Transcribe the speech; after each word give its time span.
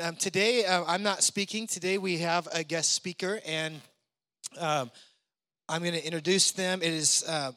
Um, 0.00 0.14
today, 0.14 0.64
uh, 0.64 0.84
I'm 0.86 1.02
not 1.02 1.24
speaking. 1.24 1.66
Today, 1.66 1.98
we 1.98 2.18
have 2.18 2.46
a 2.52 2.62
guest 2.62 2.92
speaker, 2.92 3.40
and 3.44 3.80
um, 4.56 4.92
I'm 5.68 5.82
going 5.82 5.94
to 5.94 6.04
introduce 6.04 6.52
them. 6.52 6.82
It 6.82 6.92
is 6.92 7.24
uh, 7.26 7.50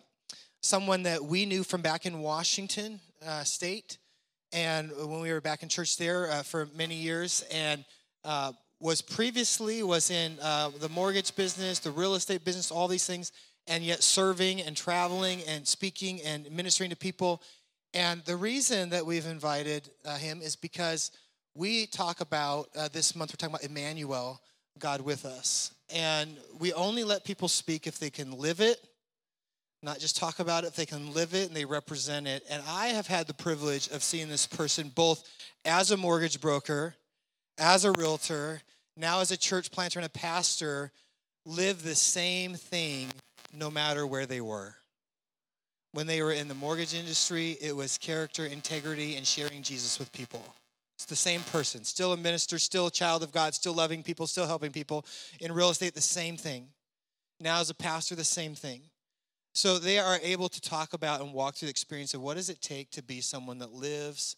someone 0.61 1.03
that 1.03 1.23
we 1.23 1.45
knew 1.45 1.63
from 1.63 1.81
back 1.81 2.05
in 2.07 2.19
Washington 2.19 2.99
uh, 3.27 3.43
State, 3.43 3.99
and 4.51 4.91
when 4.97 5.21
we 5.21 5.31
were 5.31 5.41
back 5.41 5.61
in 5.61 5.69
church 5.69 5.97
there 5.97 6.31
uh, 6.31 6.41
for 6.41 6.67
many 6.75 6.95
years, 6.95 7.45
and 7.51 7.85
uh, 8.23 8.53
was 8.79 9.01
previously 9.01 9.83
was 9.83 10.09
in 10.09 10.39
uh, 10.41 10.71
the 10.79 10.89
mortgage 10.89 11.35
business, 11.35 11.77
the 11.77 11.91
real 11.91 12.15
estate 12.15 12.43
business, 12.43 12.71
all 12.71 12.87
these 12.87 13.05
things, 13.05 13.31
and 13.67 13.83
yet 13.83 14.01
serving 14.01 14.61
and 14.61 14.75
traveling 14.75 15.41
and 15.47 15.67
speaking 15.67 16.19
and 16.21 16.49
ministering 16.49 16.89
to 16.89 16.95
people. 16.95 17.41
And 17.93 18.23
the 18.25 18.37
reason 18.37 18.89
that 18.91 19.05
we've 19.05 19.27
invited 19.27 19.89
him 20.17 20.41
is 20.41 20.55
because 20.55 21.11
we 21.55 21.85
talk 21.85 22.21
about 22.21 22.69
uh, 22.75 22.87
this 22.91 23.15
month, 23.15 23.31
we're 23.31 23.35
talking 23.35 23.55
about 23.55 23.69
Emmanuel, 23.69 24.41
God 24.79 25.01
with 25.01 25.25
us. 25.25 25.71
And 25.93 26.37
we 26.59 26.73
only 26.73 27.03
let 27.03 27.25
people 27.25 27.47
speak 27.47 27.87
if 27.87 27.99
they 27.99 28.09
can 28.09 28.31
live 28.31 28.61
it, 28.61 28.77
not 29.83 29.99
just 29.99 30.17
talk 30.17 30.39
about 30.39 30.63
it, 30.63 30.67
if 30.67 30.75
they 30.75 30.85
can 30.85 31.13
live 31.13 31.33
it 31.33 31.47
and 31.47 31.55
they 31.55 31.65
represent 31.65 32.27
it. 32.27 32.43
And 32.49 32.63
I 32.67 32.87
have 32.87 33.07
had 33.07 33.27
the 33.27 33.33
privilege 33.33 33.89
of 33.89 34.03
seeing 34.03 34.29
this 34.29 34.47
person 34.47 34.91
both 34.93 35.27
as 35.65 35.91
a 35.91 35.97
mortgage 35.97 36.39
broker, 36.39 36.95
as 37.57 37.83
a 37.83 37.91
realtor, 37.91 38.61
now 38.95 39.19
as 39.19 39.31
a 39.31 39.37
church 39.37 39.71
planter 39.71 39.99
and 39.99 40.05
a 40.05 40.09
pastor, 40.09 40.91
live 41.45 41.83
the 41.83 41.95
same 41.95 42.53
thing 42.53 43.07
no 43.53 43.69
matter 43.69 44.07
where 44.07 44.25
they 44.25 44.41
were. 44.41 44.75
When 45.93 46.07
they 46.07 46.21
were 46.21 46.31
in 46.31 46.47
the 46.47 46.53
mortgage 46.53 46.93
industry, 46.93 47.57
it 47.59 47.75
was 47.75 47.97
character, 47.97 48.45
integrity, 48.45 49.17
and 49.17 49.27
sharing 49.27 49.61
Jesus 49.61 49.99
with 49.99 50.11
people. 50.13 50.43
It's 51.01 51.09
the 51.09 51.15
same 51.15 51.41
person, 51.41 51.83
still 51.83 52.13
a 52.13 52.17
minister, 52.17 52.59
still 52.59 52.85
a 52.85 52.91
child 52.91 53.23
of 53.23 53.31
God, 53.31 53.55
still 53.55 53.73
loving 53.73 54.03
people, 54.03 54.27
still 54.27 54.45
helping 54.45 54.71
people. 54.71 55.03
In 55.39 55.51
real 55.51 55.71
estate, 55.71 55.95
the 55.95 55.99
same 55.99 56.37
thing. 56.37 56.67
Now, 57.39 57.59
as 57.59 57.71
a 57.71 57.73
pastor, 57.73 58.13
the 58.13 58.23
same 58.23 58.53
thing. 58.53 58.81
So 59.55 59.79
they 59.79 59.97
are 59.97 60.19
able 60.21 60.47
to 60.49 60.61
talk 60.61 60.93
about 60.93 61.21
and 61.21 61.33
walk 61.33 61.55
through 61.55 61.69
the 61.69 61.71
experience 61.71 62.13
of 62.13 62.21
what 62.21 62.37
does 62.37 62.51
it 62.51 62.61
take 62.61 62.91
to 62.91 63.01
be 63.01 63.19
someone 63.19 63.57
that 63.57 63.73
lives 63.73 64.35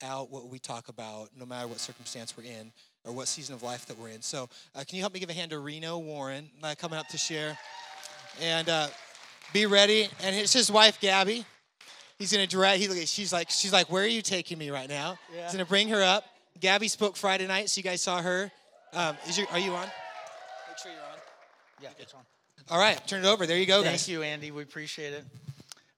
out 0.00 0.30
what 0.30 0.48
we 0.48 0.60
talk 0.60 0.86
about, 0.86 1.30
no 1.36 1.44
matter 1.44 1.66
what 1.66 1.80
circumstance 1.80 2.36
we're 2.36 2.44
in 2.44 2.70
or 3.04 3.12
what 3.12 3.26
season 3.26 3.56
of 3.56 3.64
life 3.64 3.84
that 3.86 3.98
we're 3.98 4.10
in. 4.10 4.22
So, 4.22 4.48
uh, 4.76 4.84
can 4.86 4.94
you 4.94 5.02
help 5.02 5.12
me 5.12 5.18
give 5.18 5.30
a 5.30 5.32
hand 5.32 5.50
to 5.50 5.58
Reno 5.58 5.98
Warren 5.98 6.48
uh, 6.62 6.76
coming 6.78 7.00
up 7.00 7.08
to 7.08 7.18
share? 7.18 7.58
And 8.40 8.68
uh, 8.68 8.86
be 9.52 9.66
ready. 9.66 10.08
And 10.22 10.36
it's 10.36 10.52
his 10.52 10.70
wife, 10.70 11.00
Gabby. 11.00 11.44
He's 12.18 12.32
gonna 12.32 12.46
direct. 12.46 12.80
He, 12.80 13.06
she's 13.06 13.32
like, 13.32 13.50
she's 13.50 13.72
like, 13.72 13.90
where 13.90 14.04
are 14.04 14.08
you 14.08 14.22
taking 14.22 14.58
me 14.58 14.70
right 14.70 14.88
now? 14.88 15.18
Yeah. 15.34 15.44
He's 15.44 15.52
gonna 15.52 15.64
bring 15.66 15.88
her 15.88 16.02
up. 16.02 16.24
Gabby 16.60 16.88
spoke 16.88 17.16
Friday 17.16 17.46
night, 17.46 17.68
so 17.68 17.78
you 17.78 17.82
guys 17.82 18.02
saw 18.02 18.22
her. 18.22 18.50
Um, 18.94 19.16
is 19.28 19.36
your, 19.36 19.46
are 19.48 19.58
you 19.58 19.72
on? 19.72 19.86
Make 20.68 20.78
sure 20.82 20.92
you're 20.92 21.00
on. 21.02 21.18
Yeah, 21.82 21.90
it's 21.98 22.14
on. 22.14 22.20
All 22.70 22.78
right, 22.78 23.00
turn 23.06 23.24
it 23.24 23.28
over. 23.28 23.46
There 23.46 23.58
you 23.58 23.66
go, 23.66 23.82
Thank 23.82 23.92
guys. 23.92 24.08
you, 24.08 24.22
Andy. 24.22 24.50
We 24.50 24.62
appreciate 24.62 25.12
it. 25.12 25.24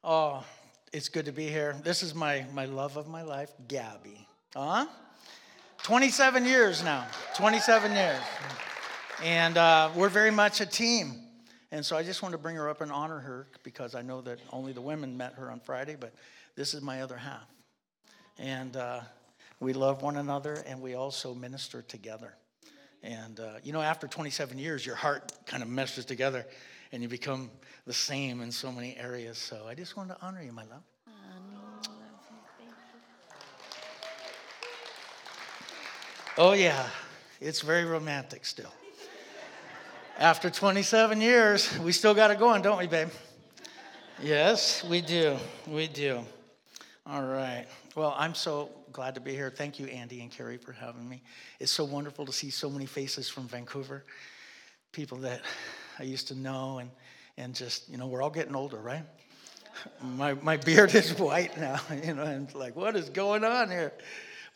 Oh, 0.02 0.44
it's 0.92 1.08
good 1.08 1.26
to 1.26 1.32
be 1.32 1.46
here. 1.46 1.76
This 1.84 2.02
is 2.02 2.14
my 2.14 2.44
my 2.52 2.64
love 2.64 2.96
of 2.96 3.06
my 3.06 3.22
life, 3.22 3.50
Gabby. 3.68 4.26
Huh? 4.54 4.86
27 5.84 6.44
years 6.44 6.82
now. 6.82 7.06
27 7.36 7.92
years. 7.92 8.20
And 9.22 9.56
uh, 9.56 9.90
we're 9.94 10.08
very 10.08 10.30
much 10.30 10.60
a 10.60 10.66
team. 10.66 11.14
And 11.70 11.84
so 11.84 11.96
I 11.96 12.02
just 12.02 12.22
want 12.22 12.32
to 12.32 12.38
bring 12.38 12.56
her 12.56 12.68
up 12.68 12.80
and 12.80 12.90
honor 12.90 13.18
her 13.18 13.46
because 13.62 13.94
I 13.94 14.02
know 14.02 14.20
that 14.22 14.38
only 14.52 14.72
the 14.72 14.80
women 14.80 15.16
met 15.16 15.34
her 15.34 15.50
on 15.50 15.60
Friday, 15.60 15.96
but 15.98 16.14
this 16.56 16.72
is 16.72 16.80
my 16.80 17.02
other 17.02 17.16
half. 17.16 17.46
And 18.38 18.76
uh, 18.76 19.00
we 19.60 19.72
love 19.72 20.02
one 20.02 20.16
another 20.16 20.62
and 20.66 20.80
we 20.80 20.94
also 20.94 21.34
minister 21.34 21.82
together. 21.82 22.34
And, 23.02 23.38
uh, 23.38 23.54
you 23.62 23.72
know, 23.72 23.82
after 23.82 24.08
27 24.08 24.58
years, 24.58 24.84
your 24.84 24.96
heart 24.96 25.32
kind 25.46 25.62
of 25.62 25.68
meshes 25.68 26.04
together 26.04 26.46
and 26.90 27.02
you 27.02 27.08
become 27.08 27.50
the 27.86 27.92
same 27.92 28.40
in 28.40 28.50
so 28.50 28.72
many 28.72 28.96
areas. 28.96 29.36
So 29.36 29.66
I 29.68 29.74
just 29.74 29.96
wanted 29.96 30.14
to 30.14 30.22
honor 30.22 30.42
you, 30.42 30.52
my 30.52 30.64
love. 30.64 30.82
Oh, 36.40 36.52
yeah, 36.52 36.86
it's 37.40 37.62
very 37.62 37.84
romantic 37.84 38.46
still. 38.46 38.72
After 40.18 40.50
27 40.50 41.20
years, 41.20 41.78
we 41.78 41.92
still 41.92 42.12
got 42.12 42.32
it 42.32 42.40
going, 42.40 42.60
don't 42.60 42.76
we, 42.76 42.88
babe? 42.88 43.10
Yes, 44.20 44.82
we 44.82 45.00
do. 45.00 45.36
We 45.68 45.86
do. 45.86 46.24
All 47.06 47.22
right. 47.22 47.66
Well, 47.94 48.16
I'm 48.18 48.34
so 48.34 48.68
glad 48.90 49.14
to 49.14 49.20
be 49.20 49.32
here. 49.32 49.48
Thank 49.48 49.78
you, 49.78 49.86
Andy 49.86 50.20
and 50.20 50.28
Carrie, 50.28 50.56
for 50.56 50.72
having 50.72 51.08
me. 51.08 51.22
It's 51.60 51.70
so 51.70 51.84
wonderful 51.84 52.26
to 52.26 52.32
see 52.32 52.50
so 52.50 52.68
many 52.68 52.84
faces 52.84 53.28
from 53.28 53.46
Vancouver, 53.46 54.02
people 54.90 55.18
that 55.18 55.42
I 56.00 56.02
used 56.02 56.26
to 56.28 56.34
know, 56.34 56.78
and, 56.78 56.90
and 57.36 57.54
just, 57.54 57.88
you 57.88 57.96
know, 57.96 58.08
we're 58.08 58.20
all 58.20 58.28
getting 58.28 58.56
older, 58.56 58.78
right? 58.78 59.04
My, 60.02 60.34
my 60.34 60.56
beard 60.56 60.96
is 60.96 61.16
white 61.16 61.56
now, 61.56 61.78
you 62.04 62.14
know, 62.14 62.24
and 62.24 62.52
like, 62.56 62.74
what 62.74 62.96
is 62.96 63.08
going 63.08 63.44
on 63.44 63.70
here? 63.70 63.92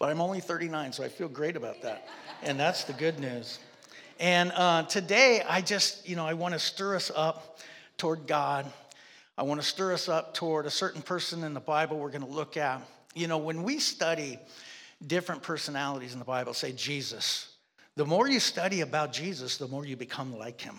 But 0.01 0.11
I'm 0.11 0.21
only 0.21 0.41
39, 0.41 0.93
so 0.93 1.05
I 1.05 1.09
feel 1.09 1.29
great 1.29 1.55
about 1.55 1.83
that. 1.83 2.09
And 2.43 2.59
that's 2.59 2.83
the 2.83 2.95
good 2.95 3.21
news. 3.21 3.61
And 4.23 4.53
uh, 4.55 4.85
today, 4.85 5.43
I 5.49 5.63
just, 5.63 6.09
you 6.09 6.15
know, 6.15 6.25
I 6.25 6.35
want 6.35 6.55
to 6.55 6.61
stir 6.61 6.95
us 6.95 7.11
up 7.13 7.59
toward 7.97 8.29
God. 8.29 8.71
I 9.37 9.43
want 9.43 9.61
to 9.61 9.67
stir 9.67 9.93
us 9.93 10.09
up 10.09 10.33
toward 10.33 10.65
a 10.65 10.71
certain 10.71 11.03
person 11.03 11.43
in 11.43 11.55
the 11.55 11.61
Bible 11.61 11.99
we're 11.99 12.13
going 12.13 12.23
to 12.23 12.31
look 12.31 12.57
at. 12.57 12.83
You 13.17 13.27
know, 13.27 13.39
when 13.39 13.65
we 13.65 13.81
study 13.81 14.39
different 15.05 15.43
personalities 15.43 16.13
in 16.13 16.21
the 16.21 16.25
Bible, 16.25 16.55
say 16.55 16.71
Jesus, 16.71 17.49
the 17.97 18.07
more 18.07 18.29
you 18.29 18.39
study 18.39 18.83
about 18.83 19.13
Jesus, 19.13 19.57
the 19.57 19.67
more 19.67 19.85
you 19.85 19.97
become 19.97 20.39
like 20.39 20.61
him. 20.61 20.79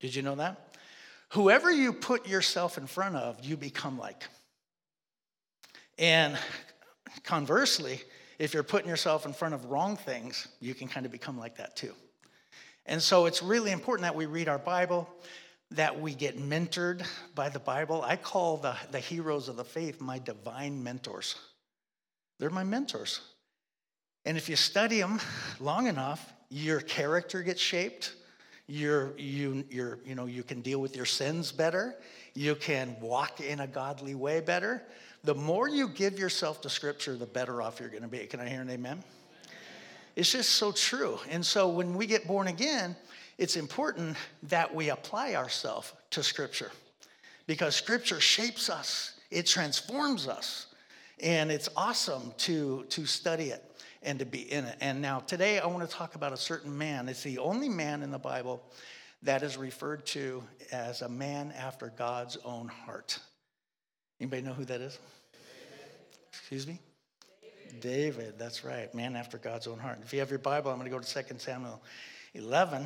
Did 0.00 0.14
you 0.14 0.22
know 0.22 0.36
that? 0.36 0.74
Whoever 1.32 1.70
you 1.70 1.92
put 1.92 2.26
yourself 2.26 2.78
in 2.78 2.86
front 2.86 3.16
of, 3.16 3.44
you 3.44 3.58
become 3.58 3.98
like. 3.98 4.24
And 5.98 6.38
conversely, 7.22 8.00
if 8.38 8.54
you're 8.54 8.62
putting 8.62 8.88
yourself 8.88 9.26
in 9.26 9.34
front 9.34 9.52
of 9.52 9.66
wrong 9.66 9.94
things, 9.98 10.48
you 10.58 10.72
can 10.74 10.88
kind 10.88 11.04
of 11.04 11.12
become 11.12 11.38
like 11.38 11.58
that 11.58 11.76
too. 11.76 11.92
And 12.86 13.02
so 13.02 13.26
it's 13.26 13.42
really 13.42 13.70
important 13.70 14.02
that 14.02 14.14
we 14.14 14.26
read 14.26 14.48
our 14.48 14.58
Bible, 14.58 15.08
that 15.72 16.00
we 16.00 16.14
get 16.14 16.38
mentored 16.38 17.04
by 17.34 17.48
the 17.48 17.58
Bible. 17.58 18.02
I 18.02 18.16
call 18.16 18.56
the, 18.56 18.76
the 18.90 18.98
heroes 18.98 19.48
of 19.48 19.56
the 19.56 19.64
faith 19.64 20.00
my 20.00 20.18
divine 20.18 20.82
mentors. 20.82 21.36
They're 22.38 22.50
my 22.50 22.64
mentors. 22.64 23.20
And 24.24 24.36
if 24.36 24.48
you 24.48 24.56
study 24.56 25.00
them 25.00 25.20
long 25.60 25.86
enough, 25.86 26.32
your 26.50 26.80
character 26.80 27.42
gets 27.42 27.60
shaped. 27.60 28.14
You're, 28.66 29.18
you, 29.18 29.64
you're, 29.70 29.98
you, 30.04 30.14
know, 30.14 30.26
you 30.26 30.42
can 30.42 30.60
deal 30.60 30.80
with 30.80 30.96
your 30.96 31.06
sins 31.06 31.50
better. 31.50 31.96
You 32.34 32.54
can 32.54 32.96
walk 33.00 33.40
in 33.40 33.60
a 33.60 33.66
godly 33.66 34.14
way 34.14 34.40
better. 34.40 34.82
The 35.24 35.34
more 35.34 35.68
you 35.68 35.88
give 35.88 36.18
yourself 36.18 36.60
to 36.62 36.70
Scripture, 36.70 37.16
the 37.16 37.26
better 37.26 37.62
off 37.62 37.80
you're 37.80 37.88
going 37.88 38.02
to 38.02 38.08
be. 38.08 38.26
Can 38.26 38.40
I 38.40 38.48
hear 38.48 38.60
an 38.60 38.70
amen? 38.70 39.02
It's 40.14 40.32
just 40.32 40.50
so 40.50 40.72
true. 40.72 41.18
And 41.30 41.44
so 41.44 41.68
when 41.68 41.94
we 41.94 42.06
get 42.06 42.26
born 42.26 42.48
again, 42.48 42.96
it's 43.38 43.56
important 43.56 44.16
that 44.44 44.74
we 44.74 44.90
apply 44.90 45.34
ourselves 45.34 45.92
to 46.10 46.22
Scripture 46.22 46.70
because 47.46 47.74
Scripture 47.74 48.20
shapes 48.20 48.68
us, 48.68 49.18
it 49.30 49.46
transforms 49.46 50.28
us, 50.28 50.66
and 51.20 51.50
it's 51.50 51.68
awesome 51.76 52.32
to, 52.38 52.84
to 52.90 53.06
study 53.06 53.46
it 53.46 53.64
and 54.02 54.18
to 54.18 54.26
be 54.26 54.52
in 54.52 54.64
it. 54.64 54.76
And 54.80 55.00
now, 55.00 55.20
today, 55.20 55.58
I 55.58 55.66
want 55.66 55.88
to 55.88 55.96
talk 55.96 56.14
about 56.14 56.32
a 56.32 56.36
certain 56.36 56.76
man. 56.76 57.08
It's 57.08 57.22
the 57.22 57.38
only 57.38 57.68
man 57.68 58.02
in 58.02 58.10
the 58.10 58.18
Bible 58.18 58.62
that 59.22 59.42
is 59.42 59.56
referred 59.56 60.04
to 60.06 60.42
as 60.72 61.02
a 61.02 61.08
man 61.08 61.52
after 61.56 61.92
God's 61.96 62.36
own 62.44 62.68
heart. 62.68 63.18
Anybody 64.20 64.42
know 64.42 64.52
who 64.52 64.64
that 64.64 64.80
is? 64.80 64.98
Excuse 66.32 66.66
me? 66.66 66.80
David, 67.80 68.34
that's 68.38 68.64
right, 68.64 68.92
man 68.94 69.16
after 69.16 69.38
God's 69.38 69.66
own 69.66 69.78
heart. 69.78 69.98
If 70.02 70.12
you 70.12 70.20
have 70.20 70.30
your 70.30 70.38
Bible, 70.38 70.70
I'm 70.70 70.78
going 70.78 70.90
to 70.90 70.96
go 70.96 71.02
to 71.02 71.22
2 71.22 71.38
Samuel 71.38 71.82
11. 72.34 72.82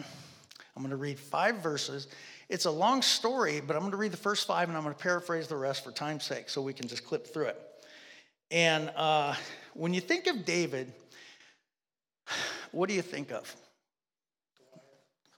I'm 0.77 0.83
going 0.83 0.91
to 0.91 0.97
read 0.97 1.19
five 1.19 1.57
verses. 1.57 2.09
It's 2.49 2.67
a 2.67 2.71
long 2.71 3.03
story, 3.03 3.61
but 3.61 3.75
I'm 3.75 3.81
going 3.83 3.93
to 3.93 3.97
read 3.97 4.13
the 4.13 4.17
first 4.17 4.47
five 4.47 4.69
and 4.69 4.77
I'm 4.77 4.85
going 4.85 4.95
to 4.95 5.03
paraphrase 5.03 5.49
the 5.49 5.57
rest 5.57 5.85
for 5.85 5.91
time's 5.91 6.25
sake 6.25 6.49
so 6.49 6.63
we 6.63 6.73
can 6.73 6.87
just 6.87 7.05
clip 7.05 7.27
through 7.27 7.47
it. 7.47 7.61
And 8.51 8.91
uh, 8.95 9.35
when 9.75 9.95
you 9.95 10.01
think 10.01 10.27
of 10.27 10.45
David, 10.45 10.93
what 12.73 12.89
do 12.89 12.95
you 12.95 13.03
think 13.03 13.33
of? 13.33 13.55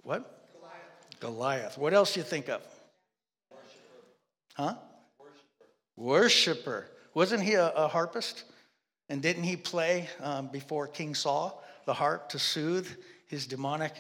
What? 0.03 0.51
Goliath. 0.53 1.21
Goliath. 1.21 1.79
What 1.79 1.95
else 1.95 2.15
do 2.15 2.21
you 2.21 2.25
think 2.25 2.49
of? 2.49 2.61
Huh? 4.55 4.75
Worshipper. 5.19 5.67
Worshipper. 5.97 6.87
Wasn't 7.15 7.43
he 7.43 7.55
a, 7.55 7.69
a 7.71 7.89
harpist? 7.89 8.45
And 9.09 9.23
didn't 9.23 9.45
he 9.45 9.57
play 9.57 10.09
um, 10.21 10.49
before 10.49 10.87
King 10.87 11.15
Saul 11.15 11.63
the 11.87 11.95
harp 11.95 12.29
to 12.31 12.39
soothe 12.39 12.89
his 13.27 13.47
demonic 13.47 13.95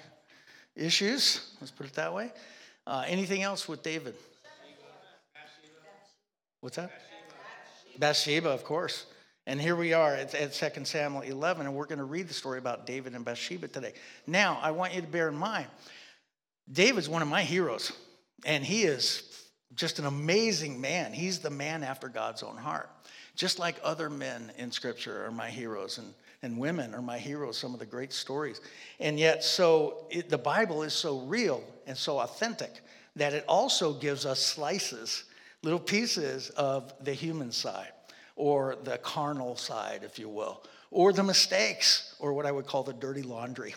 issues? 0.77 1.55
Let's 1.61 1.71
put 1.71 1.87
it 1.87 1.95
that 1.95 2.13
way. 2.13 2.33
Uh, 2.87 3.05
anything 3.07 3.43
else 3.43 3.69
with 3.69 3.83
David? 3.83 4.15
What's 6.61 6.77
that? 6.77 6.91
Bathsheba, 7.99 8.51
of 8.51 8.65
course. 8.65 9.07
And 9.47 9.61
here 9.61 9.77
we 9.77 9.95
are 9.95 10.15
at, 10.15 10.35
at 10.35 10.53
2 10.53 10.85
Samuel 10.85 11.23
11, 11.23 11.67
and 11.67 11.75
we're 11.75 11.87
going 11.87 11.99
to 11.99 12.05
read 12.05 12.29
the 12.29 12.35
story 12.35 12.59
about 12.59 12.87
David 12.87 13.15
and 13.15 13.25
Bathsheba 13.25 13.69
today. 13.69 13.95
Now, 14.27 14.59
I 14.61 14.73
want 14.73 14.95
you 14.95 15.01
to 15.01 15.07
bear 15.07 15.29
in 15.29 15.37
mind, 15.37 15.69
David's 16.71 17.09
one 17.09 17.23
of 17.23 17.29
my 17.29 17.43
heroes, 17.43 17.93
and 18.45 18.63
he 18.63 18.83
is 18.83 19.23
just 19.75 19.99
an 19.99 20.07
amazing 20.07 20.81
man. 20.81 21.13
He's 21.13 21.39
the 21.39 21.51
man 21.51 21.83
after 21.83 22.09
God's 22.09 22.43
own 22.43 22.57
heart. 22.57 22.91
Just 23.39 23.61
like 23.61 23.77
other 23.85 24.11
men 24.11 24.51
in 24.59 24.73
Scripture 24.73 25.25
are 25.25 25.31
my 25.31 25.49
heroes, 25.49 25.99
and, 25.99 26.13
and 26.43 26.59
women 26.59 26.93
are 26.93 27.01
my 27.01 27.19
heroes, 27.19 27.57
some 27.57 27.73
of 27.73 27.79
the 27.79 27.87
great 27.87 28.13
stories. 28.13 28.61
And 28.99 29.17
yet, 29.17 29.45
so 29.45 30.07
it, 30.11 30.29
the 30.29 30.37
Bible 30.37 30.83
is 30.83 30.93
so 30.93 31.21
real 31.21 31.63
and 31.87 31.97
so 31.97 32.19
authentic 32.19 32.81
that 33.15 33.35
it 33.35 33.45
also 33.47 33.93
gives 33.93 34.27
us 34.27 34.41
slices, 34.41 35.23
little 35.63 35.79
pieces 35.79 36.51
of 36.51 36.93
the 37.05 37.13
human 37.13 37.53
side 37.53 37.93
or 38.35 38.75
the 38.83 38.99
carnal 38.99 39.55
side, 39.55 40.03
if 40.03 40.19
you 40.19 40.29
will, 40.29 40.65
or 40.91 41.13
the 41.13 41.23
mistakes, 41.23 42.17
or 42.19 42.33
what 42.33 42.45
I 42.45 42.51
would 42.51 42.67
call 42.67 42.83
the 42.83 42.93
dirty 42.93 43.23
laundry. 43.23 43.77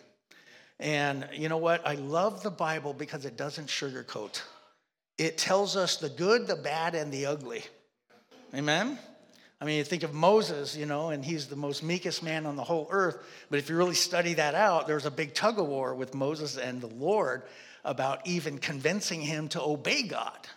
And 0.79 1.29
you 1.33 1.49
know 1.49 1.57
what? 1.57 1.85
I 1.85 1.93
love 1.93 2.41
the 2.41 2.49
Bible 2.49 2.95
because 2.95 3.25
it 3.25 3.37
doesn't 3.37 3.67
sugarcoat. 3.67 4.41
It 5.19 5.37
tells 5.37 5.75
us 5.75 5.97
the 5.97 6.09
good, 6.09 6.47
the 6.47 6.55
bad, 6.55 6.95
and 6.95 7.11
the 7.11 7.27
ugly. 7.27 7.63
Amen? 8.55 8.97
I 9.61 9.65
mean, 9.65 9.77
you 9.77 9.83
think 9.83 10.01
of 10.01 10.13
Moses, 10.13 10.75
you 10.75 10.87
know, 10.87 11.11
and 11.11 11.23
he's 11.23 11.45
the 11.45 11.55
most 11.55 11.83
meekest 11.83 12.23
man 12.23 12.47
on 12.47 12.55
the 12.55 12.63
whole 12.63 12.87
earth. 12.89 13.23
But 13.51 13.59
if 13.59 13.69
you 13.69 13.77
really 13.77 13.93
study 13.93 14.33
that 14.33 14.55
out, 14.55 14.87
there's 14.87 15.05
a 15.05 15.11
big 15.11 15.35
tug 15.35 15.59
of 15.59 15.67
war 15.67 15.93
with 15.93 16.15
Moses 16.15 16.57
and 16.57 16.81
the 16.81 16.87
Lord 16.87 17.43
about 17.85 18.25
even 18.25 18.57
convincing 18.57 19.21
him 19.21 19.47
to 19.49 19.61
obey 19.61 20.01
God 20.01 20.47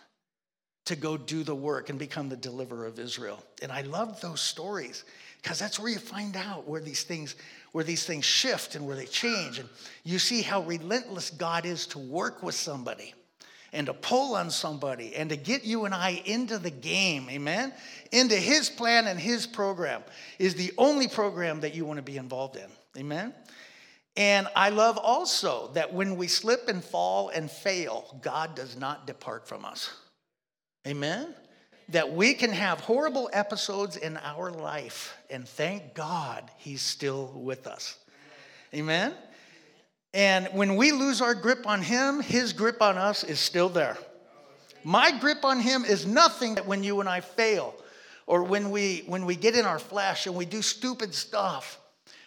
to 0.85 0.95
go 0.95 1.17
do 1.17 1.43
the 1.43 1.55
work 1.55 1.89
and 1.89 1.99
become 1.99 2.29
the 2.29 2.35
deliverer 2.35 2.87
of 2.87 2.97
Israel. 2.97 3.43
And 3.61 3.71
I 3.71 3.81
love 3.81 4.21
those 4.21 4.41
stories 4.41 5.03
because 5.41 5.59
that's 5.59 5.79
where 5.79 5.91
you 5.91 5.99
find 5.99 6.35
out 6.35 6.67
where 6.67 6.81
these 6.81 7.03
things 7.03 7.35
where 7.71 7.83
these 7.83 8.05
things 8.05 8.23
shift 8.23 8.75
and 8.75 8.87
where 8.87 8.95
they 8.95 9.05
change 9.05 9.59
and 9.59 9.67
you 10.03 10.17
see 10.17 10.41
how 10.41 10.61
relentless 10.61 11.29
God 11.29 11.65
is 11.65 11.87
to 11.87 11.99
work 11.99 12.41
with 12.41 12.55
somebody 12.55 13.13
and 13.75 13.87
to 13.87 13.93
pull 13.93 14.35
on 14.35 14.49
somebody 14.49 15.15
and 15.15 15.29
to 15.29 15.35
get 15.35 15.63
you 15.65 15.85
and 15.85 15.93
I 15.93 16.21
into 16.25 16.57
the 16.57 16.71
game, 16.71 17.29
amen? 17.29 17.73
Into 18.11 18.35
his 18.35 18.69
plan 18.69 19.05
and 19.05 19.19
his 19.19 19.45
program 19.45 20.01
is 20.39 20.55
the 20.55 20.71
only 20.77 21.07
program 21.07 21.59
that 21.59 21.75
you 21.75 21.85
want 21.85 21.97
to 21.97 22.03
be 22.03 22.17
involved 22.17 22.55
in. 22.55 22.69
Amen? 22.97 23.33
And 24.15 24.47
I 24.55 24.69
love 24.69 24.97
also 24.97 25.71
that 25.73 25.93
when 25.93 26.15
we 26.15 26.27
slip 26.27 26.69
and 26.69 26.83
fall 26.83 27.29
and 27.29 27.51
fail, 27.51 28.17
God 28.21 28.55
does 28.55 28.77
not 28.77 29.05
depart 29.05 29.47
from 29.47 29.65
us. 29.65 29.93
Amen? 30.87 31.35
That 31.89 32.13
we 32.13 32.33
can 32.33 32.51
have 32.51 32.79
horrible 32.79 33.29
episodes 33.33 33.97
in 33.97 34.17
our 34.17 34.51
life, 34.51 35.17
and 35.29 35.47
thank 35.47 35.93
God 35.93 36.49
He's 36.57 36.81
still 36.81 37.31
with 37.35 37.67
us. 37.67 37.97
Amen? 38.73 39.13
And 40.15 40.47
when 40.53 40.77
we 40.77 40.93
lose 40.93 41.21
our 41.21 41.35
grip 41.35 41.67
on 41.67 41.81
Him, 41.81 42.21
His 42.21 42.53
grip 42.53 42.81
on 42.81 42.97
us 42.97 43.23
is 43.25 43.39
still 43.39 43.69
there. 43.69 43.97
My 44.83 45.11
grip 45.19 45.43
on 45.43 45.59
Him 45.59 45.83
is 45.83 46.05
nothing 46.05 46.55
that 46.55 46.65
when 46.65 46.83
you 46.83 47.01
and 47.01 47.09
I 47.09 47.19
fail, 47.19 47.75
or 48.25 48.43
when 48.43 48.71
we, 48.71 49.03
when 49.07 49.25
we 49.25 49.35
get 49.35 49.55
in 49.55 49.65
our 49.65 49.77
flesh 49.77 50.25
and 50.25 50.35
we 50.35 50.45
do 50.45 50.61
stupid 50.61 51.13
stuff 51.13 51.79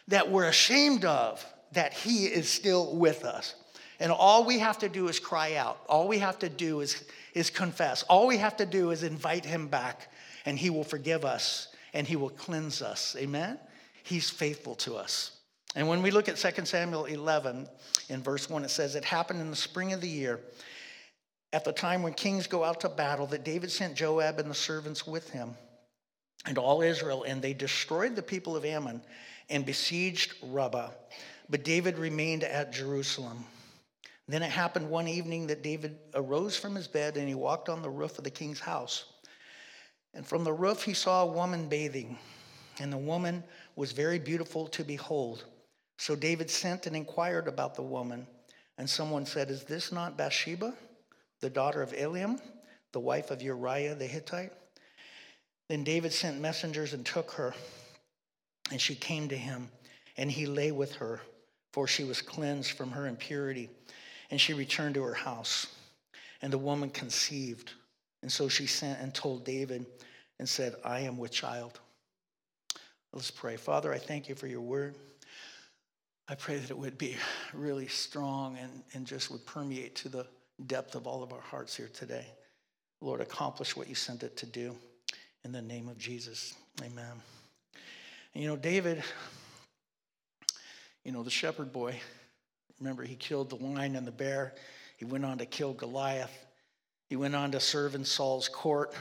that 0.07 0.31
we're 0.31 0.49
ashamed 0.49 1.05
of, 1.07 1.45
that 1.73 1.95
He 1.95 2.27
is 2.27 2.49
still 2.49 2.95
with 2.95 3.25
us. 3.25 3.55
And 3.99 4.13
all 4.13 4.45
we 4.45 4.59
have 4.59 4.79
to 4.79 4.89
do 4.89 5.09
is 5.09 5.19
cry 5.19 5.55
out. 5.55 5.81
All 5.89 6.07
we 6.07 6.19
have 6.19 6.39
to 6.41 6.49
do 6.49 6.81
is 6.81 7.03
is 7.35 7.51
confess. 7.51 8.03
All 8.05 8.27
we 8.27 8.37
have 8.37 8.57
to 8.59 8.67
do 8.67 8.91
is 8.91 9.03
invite 9.03 9.45
him 9.45 9.69
back, 9.69 10.13
and 10.45 10.59
he 10.59 10.71
will 10.71 10.85
forgive 10.85 11.25
us 11.25 11.69
and 11.95 12.07
he 12.07 12.17
will 12.17 12.31
cleanse 12.31 12.83
us. 12.83 13.17
Amen? 13.19 13.59
He's 14.03 14.29
faithful 14.29 14.75
to 14.77 14.97
us. 14.97 15.38
And 15.75 15.87
when 15.87 16.03
we 16.03 16.11
look 16.11 16.29
at 16.29 16.37
2 16.37 16.65
Samuel 16.65 17.05
11, 17.05 17.69
in 18.09 18.23
verse 18.23 18.49
1, 18.49 18.65
it 18.65 18.71
says, 18.71 18.95
It 18.95 19.05
happened 19.05 19.41
in 19.41 19.51
the 19.51 19.57
spring 19.57 19.93
of 19.93 20.01
the 20.01 20.09
year, 20.09 20.41
at 21.53 21.65
the 21.65 21.73
time 21.73 22.03
when 22.03 22.15
kings 22.15 22.47
go 22.47 22.65
out 22.65 22.81
to 22.81 22.89
battle, 22.89 23.27
that 23.29 23.45
David 23.45 23.71
sent 23.71 23.95
Joab 23.95 24.39
and 24.39 24.51
the 24.51 24.55
servants 24.55 25.07
with 25.07 25.31
him 25.31 25.57
and 26.47 26.59
all 26.59 26.83
Israel, 26.83 27.25
and 27.25 27.41
they 27.41 27.53
destroyed 27.53 28.17
the 28.17 28.23
people 28.23 28.57
of 28.57 28.65
Ammon 28.65 29.03
and 29.51 29.65
besieged 29.65 30.35
Rabbah. 30.43 30.91
But 31.49 31.65
David 31.65 31.99
remained 31.99 32.45
at 32.45 32.73
Jerusalem. 32.73 33.45
Then 34.29 34.43
it 34.43 34.51
happened 34.51 34.91
one 34.91 35.09
evening 35.09 35.47
that 35.47 35.63
David 35.63 35.99
arose 36.15 36.57
from 36.57 36.75
his 36.75 36.87
bed 36.87 37.17
and 37.17 37.27
he 37.27 37.35
walked 37.35 37.71
on 37.71 37.81
the 37.81 37.89
roof 37.89 38.19
of 38.19 38.25
the 38.25 38.31
king's 38.31 38.61
house. 38.61 39.05
And 40.13 40.27
from 40.27 40.45
the 40.45 40.53
roof 40.53 40.83
he 40.83 40.93
saw 40.93 41.23
a 41.23 41.33
woman 41.33 41.69
bathing, 41.69 42.19
and 42.79 42.93
the 42.93 42.99
woman 42.99 43.43
was 43.75 43.93
very 43.93 44.19
beautiful 44.19 44.69
to 44.69 44.85
behold. 44.85 45.45
So 45.99 46.15
David 46.15 46.49
sent 46.49 46.87
and 46.87 46.97
inquired 46.97 47.49
about 47.49 47.75
the 47.75 47.83
woman, 47.83 48.27
and 48.79 48.89
someone 48.89 49.27
said, 49.27 49.51
Is 49.51 49.65
this 49.65 49.93
not 49.93 50.17
Bathsheba, 50.17 50.73
the 51.41 51.51
daughter 51.51 51.83
of 51.83 51.93
Eliam, 51.93 52.41
the 52.93 53.01
wife 53.01 53.31
of 53.31 53.43
Uriah 53.43 53.97
the 53.97 54.07
Hittite? 54.07 54.53
Then 55.69 55.85
David 55.85 56.13
sent 56.13 56.41
messengers 56.41 56.95
and 56.95 57.05
took 57.05 57.33
her, 57.33 57.53
and 58.71 58.81
she 58.81 58.95
came 58.95 59.29
to 59.29 59.37
him, 59.37 59.69
and 60.17 60.31
he 60.31 60.47
lay 60.47 60.71
with 60.71 60.95
her, 60.95 61.21
for 61.73 61.87
she 61.87 62.05
was 62.05 62.23
cleansed 62.23 62.71
from 62.73 62.93
her 62.93 63.07
impurity. 63.07 63.69
And 64.31 64.41
she 64.41 64.55
returned 64.55 64.95
to 64.95 65.03
her 65.03 65.15
house. 65.15 65.67
And 66.43 66.53
the 66.53 66.59
woman 66.59 66.91
conceived. 66.91 67.73
And 68.23 68.31
so 68.31 68.49
she 68.49 68.67
sent 68.67 69.01
and 69.01 69.13
told 69.13 69.45
David 69.45 69.87
and 70.39 70.49
said, 70.49 70.75
I 70.85 71.01
am 71.01 71.19
with 71.19 71.33
child. 71.33 71.81
Let's 73.13 73.31
pray. 73.31 73.57
Father, 73.57 73.93
I 73.93 73.99
thank 73.99 74.29
you 74.29 74.35
for 74.35 74.47
your 74.47 74.61
word. 74.61 74.95
I 76.29 76.35
pray 76.35 76.59
that 76.59 76.71
it 76.71 76.79
would 76.79 76.99
be 76.99 77.17
really 77.55 77.89
strong 77.89 78.59
and, 78.59 78.71
and 78.93 79.07
just 79.07 79.31
would 79.31 79.47
permeate 79.47 79.95
to 79.97 80.09
the 80.09 80.27
depth 80.67 80.95
of 80.95 81.07
all 81.07 81.23
of 81.23 81.33
our 81.33 81.41
hearts 81.41 81.77
here 81.77 81.91
today. 81.93 82.27
Lord, 83.01 83.21
accomplish 83.21 83.77
what 83.77 83.89
you 83.89 83.95
sent 83.95 84.23
it 84.23 84.37
to 84.39 84.47
do. 84.47 84.75
In 85.45 85.53
the 85.53 85.63
name 85.63 85.89
of 85.89 85.97
Jesus, 85.99 86.55
amen. 86.83 87.23
And 88.35 88.43
you 88.43 88.49
know, 88.49 88.57
David, 88.57 89.03
you 91.05 91.13
know, 91.13 91.23
the 91.23 91.31
shepherd 91.31 91.73
boy, 91.73 91.99
Remember, 92.81 93.03
he 93.03 93.17
killed 93.17 93.51
the 93.51 93.57
lion 93.57 93.97
and 93.97 94.07
the 94.07 94.13
bear. 94.13 94.55
He 94.97 95.05
went 95.05 95.25
on 95.25 95.39
to 95.39 95.47
kill 95.47 95.73
Goliath. 95.75 96.47
He 97.09 97.17
went 97.17 97.35
on 97.35 97.51
to 97.53 97.61
serve 97.61 97.95
in 97.95 98.05
Saul's 98.05 98.49
court. 98.49 98.95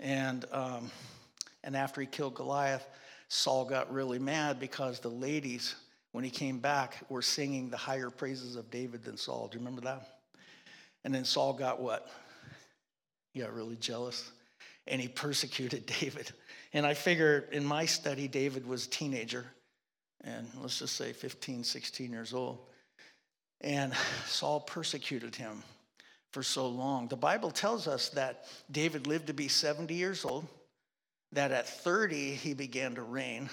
And, 0.00 0.44
um, 0.52 0.90
and 1.62 1.76
after 1.76 2.00
he 2.00 2.06
killed 2.06 2.34
Goliath, 2.34 2.86
Saul 3.28 3.64
got 3.64 3.92
really 3.92 4.18
mad 4.18 4.58
because 4.58 4.98
the 4.98 5.08
ladies, 5.08 5.76
when 6.12 6.24
he 6.24 6.30
came 6.30 6.58
back, 6.58 6.96
we 7.08 7.14
were 7.14 7.22
singing 7.22 7.70
the 7.70 7.76
higher 7.76 8.10
praises 8.10 8.56
of 8.56 8.70
David 8.70 9.04
than 9.04 9.16
Saul. 9.16 9.48
Do 9.48 9.58
you 9.58 9.64
remember 9.64 9.82
that? 9.82 10.20
And 11.04 11.14
then 11.14 11.24
Saul 11.24 11.52
got 11.52 11.80
what? 11.80 12.08
He 13.32 13.40
got 13.40 13.54
really 13.54 13.76
jealous 13.76 14.30
and 14.86 15.00
he 15.00 15.08
persecuted 15.08 15.86
David. 16.00 16.30
And 16.72 16.84
I 16.84 16.94
figure 16.94 17.48
in 17.52 17.64
my 17.64 17.86
study, 17.86 18.28
David 18.28 18.66
was 18.66 18.86
a 18.86 18.90
teenager 18.90 19.46
and 20.22 20.46
let's 20.60 20.78
just 20.78 20.96
say 20.96 21.12
15, 21.12 21.64
16 21.64 22.12
years 22.12 22.34
old. 22.34 22.58
And 23.60 23.94
Saul 24.26 24.60
persecuted 24.60 25.34
him 25.34 25.62
for 26.32 26.42
so 26.42 26.68
long. 26.68 27.08
The 27.08 27.16
Bible 27.16 27.50
tells 27.50 27.88
us 27.88 28.10
that 28.10 28.44
David 28.70 29.06
lived 29.06 29.28
to 29.28 29.34
be 29.34 29.48
70 29.48 29.94
years 29.94 30.24
old, 30.24 30.46
that 31.32 31.50
at 31.50 31.68
30 31.68 32.34
he 32.34 32.54
began 32.54 32.94
to 32.96 33.02
reign, 33.02 33.48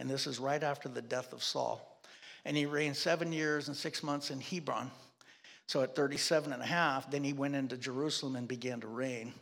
and 0.00 0.08
this 0.08 0.26
is 0.26 0.38
right 0.38 0.62
after 0.62 0.88
the 0.88 1.02
death 1.02 1.32
of 1.32 1.42
Saul. 1.42 2.00
And 2.44 2.56
he 2.56 2.66
reigned 2.66 2.96
seven 2.96 3.32
years 3.32 3.68
and 3.68 3.76
six 3.76 4.02
months 4.02 4.30
in 4.30 4.40
Hebron. 4.40 4.90
So 5.66 5.82
at 5.82 5.94
37 5.94 6.52
and 6.52 6.62
a 6.62 6.66
half, 6.66 7.10
then 7.10 7.24
he 7.24 7.32
went 7.32 7.54
into 7.54 7.76
Jerusalem 7.76 8.36
and 8.36 8.48
began 8.48 8.80
to 8.80 8.86
reign 8.86 9.34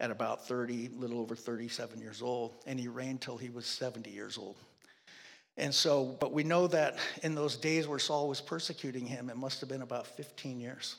at 0.00 0.10
about 0.10 0.46
30, 0.46 0.90
little 0.96 1.20
over 1.20 1.34
37 1.34 2.00
years 2.00 2.22
old. 2.22 2.54
And 2.66 2.78
he 2.78 2.88
reigned 2.88 3.20
till 3.20 3.36
he 3.36 3.50
was 3.50 3.66
70 3.66 4.10
years 4.10 4.38
old. 4.38 4.56
And 5.56 5.72
so, 5.72 6.16
but 6.20 6.32
we 6.32 6.42
know 6.42 6.66
that 6.68 6.98
in 7.22 7.34
those 7.34 7.56
days 7.56 7.86
where 7.86 7.98
Saul 7.98 8.28
was 8.28 8.40
persecuting 8.40 9.06
him, 9.06 9.30
it 9.30 9.36
must 9.36 9.60
have 9.60 9.68
been 9.68 9.82
about 9.82 10.06
15 10.06 10.60
years 10.60 10.96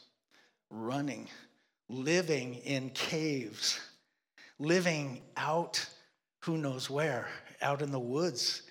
running, 0.71 1.27
living 1.89 2.55
in 2.55 2.89
caves, 2.89 3.79
living 4.59 5.21
out 5.37 5.85
who 6.39 6.57
knows 6.57 6.89
where, 6.89 7.27
out 7.61 7.81
in 7.81 7.91
the 7.91 7.99
woods. 7.99 8.63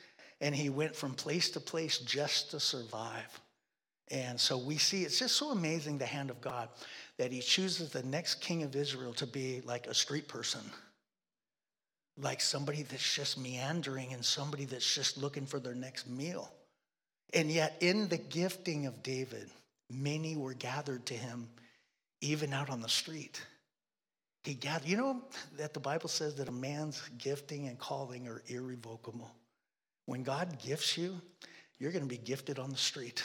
And 0.45 0.55
he 0.55 0.69
went 0.69 0.95
from 0.95 1.15
place 1.15 1.51
to 1.51 1.61
place 1.61 1.99
just 1.99 2.53
to 2.53 2.61
survive. 2.61 3.41
And 4.13 4.39
so 4.39 4.57
we 4.57 4.77
see 4.77 5.03
it's 5.03 5.19
just 5.19 5.35
so 5.35 5.51
amazing 5.51 5.99
the 5.99 6.07
hand 6.07 6.31
of 6.31 6.41
God 6.41 6.69
that 7.19 7.33
he 7.33 7.41
chooses 7.41 7.91
the 7.91 8.03
next 8.05 8.37
king 8.37 8.63
of 8.63 8.77
Israel 8.77 9.13
to 9.15 9.27
be 9.27 9.63
like 9.65 9.89
a 9.89 9.95
street 9.95 10.29
person 10.29 10.61
like 12.19 12.41
somebody 12.41 12.83
that's 12.83 13.15
just 13.15 13.39
meandering 13.39 14.13
and 14.13 14.25
somebody 14.25 14.65
that's 14.65 14.95
just 14.95 15.17
looking 15.17 15.47
for 15.47 15.59
their 15.59 15.75
next 15.75 16.09
meal. 16.09 16.53
And 17.33 17.51
yet, 17.51 17.77
in 17.81 18.09
the 18.09 18.17
gifting 18.17 18.87
of 18.87 19.03
David, 19.03 19.51
many 19.91 20.37
were 20.37 20.55
gathered 20.55 21.07
to 21.07 21.15
him, 21.15 21.49
even 22.21 22.53
out 22.53 22.71
on 22.71 22.81
the 22.81 22.89
street. 22.89 23.43
He 24.45 24.55
gathered, 24.55 24.89
you 24.89 24.97
know 24.97 25.23
that 25.57 25.75
the 25.75 25.81
Bible 25.81 26.09
says 26.09 26.37
that 26.37 26.49
a 26.49 26.53
man's 26.53 27.03
gifting 27.19 27.67
and 27.67 27.79
calling 27.79 28.29
are 28.29 28.43
irrevocable. 28.47 29.31
When 30.07 30.23
God 30.23 30.59
gifts 30.63 30.99
you, 30.99 31.21
you're 31.79 31.93
going 31.93 32.05
to 32.05 32.09
be 32.09 32.19
gifted 32.19 32.59
on 32.59 32.71
the 32.71 32.77
street. 32.77 33.23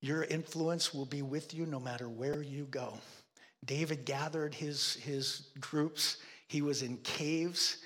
Your 0.00 0.24
influence 0.24 0.94
will 0.94 1.04
be 1.04 1.22
with 1.22 1.52
you 1.52 1.66
no 1.66 1.80
matter 1.80 2.08
where 2.08 2.42
you 2.42 2.64
go. 2.70 2.94
David 3.64 4.04
gathered 4.04 4.54
his, 4.54 4.94
his 4.94 5.48
groups. 5.60 6.16
He 6.48 6.62
was 6.62 6.82
in 6.82 6.96
caves 6.98 7.78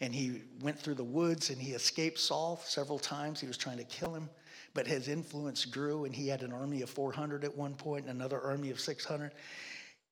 and 0.00 0.14
he 0.14 0.42
went 0.60 0.78
through 0.78 0.96
the 0.96 1.04
woods 1.04 1.50
and 1.50 1.60
he 1.60 1.72
escaped 1.72 2.18
Saul 2.18 2.60
several 2.64 2.98
times. 2.98 3.40
He 3.40 3.46
was 3.46 3.56
trying 3.56 3.78
to 3.78 3.84
kill 3.84 4.14
him, 4.14 4.28
but 4.74 4.86
his 4.86 5.08
influence 5.08 5.64
grew 5.64 6.04
and 6.04 6.14
he 6.14 6.28
had 6.28 6.42
an 6.42 6.52
army 6.52 6.82
of 6.82 6.90
400 6.90 7.44
at 7.44 7.56
one 7.56 7.74
point 7.74 8.06
and 8.06 8.14
another 8.14 8.40
army 8.40 8.70
of 8.70 8.80
600. 8.80 9.32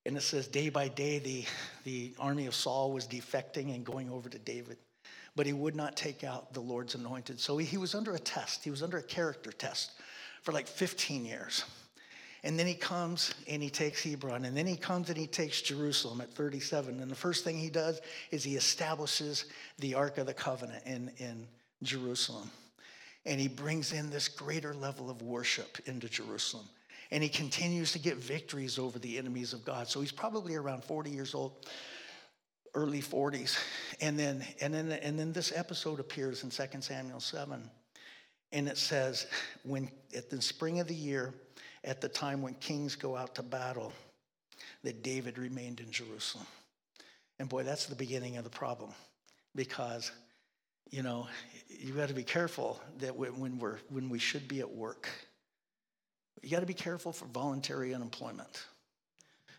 And 0.06 0.16
it 0.16 0.22
says 0.22 0.48
day 0.48 0.70
by 0.70 0.88
day 0.88 1.18
the, 1.18 1.44
the 1.84 2.14
army 2.18 2.46
of 2.46 2.54
Saul 2.54 2.92
was 2.92 3.06
defecting 3.06 3.74
and 3.74 3.84
going 3.84 4.08
over 4.08 4.30
to 4.30 4.38
David. 4.38 4.78
But 5.36 5.46
he 5.46 5.52
would 5.52 5.76
not 5.76 5.96
take 5.96 6.24
out 6.24 6.52
the 6.52 6.60
Lord's 6.60 6.94
anointed. 6.94 7.38
So 7.40 7.56
he, 7.56 7.78
was 7.78 7.94
under 7.94 8.14
a 8.14 8.18
test. 8.18 8.64
He 8.64 8.70
was 8.70 8.82
under 8.82 8.98
a 8.98 9.02
character 9.02 9.52
test 9.52 9.92
for 10.42 10.52
like 10.52 10.66
15 10.66 11.24
years. 11.24 11.64
And 12.42 12.58
then 12.58 12.66
he 12.66 12.74
comes 12.74 13.34
and 13.48 13.62
he 13.62 13.70
takes 13.70 14.02
Hebron. 14.02 14.44
And 14.44 14.56
then 14.56 14.66
he 14.66 14.76
comes 14.76 15.08
and 15.08 15.18
he 15.18 15.26
takes 15.26 15.60
Jerusalem 15.60 16.20
at 16.20 16.30
37. 16.30 17.00
And 17.00 17.10
the 17.10 17.14
first 17.16 17.44
thing 17.44 17.58
he 17.58 17.70
does 17.70 18.00
is 18.30 18.42
he 18.42 18.56
establishes 18.56 19.44
the 19.78 19.94
Ark 19.94 20.18
of 20.18 20.26
the 20.26 20.34
Covenant 20.34 20.82
in, 20.86 21.10
in 21.18 21.46
Jerusalem. 21.82 22.50
And 23.26 23.38
he 23.38 23.48
brings 23.48 23.92
in 23.92 24.08
this 24.08 24.28
greater 24.28 24.72
level 24.72 25.10
of 25.10 25.20
worship 25.20 25.78
into 25.84 26.08
Jerusalem. 26.08 26.64
And 27.10 27.22
he 27.22 27.28
continues 27.28 27.92
to 27.92 27.98
get 27.98 28.16
victories 28.16 28.78
over 28.78 28.98
the 28.98 29.18
enemies 29.18 29.52
of 29.52 29.64
God. 29.64 29.88
So 29.88 30.00
he's 30.00 30.12
probably 30.12 30.54
around 30.54 30.84
40 30.84 31.10
years 31.10 31.34
old, 31.34 31.66
early 32.74 33.00
40s. 33.00 33.58
And 34.00 34.18
then, 34.18 34.44
and 34.60 34.72
then, 34.72 34.92
and 34.92 35.18
then 35.18 35.32
this 35.32 35.52
episode 35.54 36.00
appears 36.00 36.44
in 36.44 36.50
2 36.50 36.80
Samuel 36.80 37.20
7. 37.20 37.70
And 38.52 38.68
it 38.68 38.78
says, 38.78 39.26
when 39.62 39.90
at 40.16 40.30
the 40.30 40.40
spring 40.42 40.80
of 40.80 40.88
the 40.88 40.94
year, 40.94 41.32
at 41.84 42.00
the 42.00 42.08
time 42.08 42.42
when 42.42 42.54
kings 42.54 42.96
go 42.96 43.16
out 43.16 43.34
to 43.36 43.42
battle, 43.42 43.92
that 44.82 45.02
David 45.02 45.38
remained 45.38 45.80
in 45.80 45.90
Jerusalem. 45.90 46.46
And 47.38 47.48
boy, 47.48 47.62
that's 47.62 47.86
the 47.86 47.94
beginning 47.94 48.36
of 48.36 48.44
the 48.44 48.50
problem 48.50 48.90
because, 49.54 50.10
you 50.90 51.02
know, 51.02 51.26
you 51.68 51.92
got 51.94 52.08
to 52.08 52.14
be 52.14 52.22
careful 52.22 52.80
that 52.98 53.16
when, 53.16 53.58
we're, 53.58 53.78
when 53.88 54.08
we 54.08 54.18
should 54.18 54.46
be 54.48 54.60
at 54.60 54.70
work, 54.70 55.08
you 56.42 56.50
got 56.50 56.60
to 56.60 56.66
be 56.66 56.74
careful 56.74 57.12
for 57.12 57.26
voluntary 57.26 57.94
unemployment. 57.94 58.64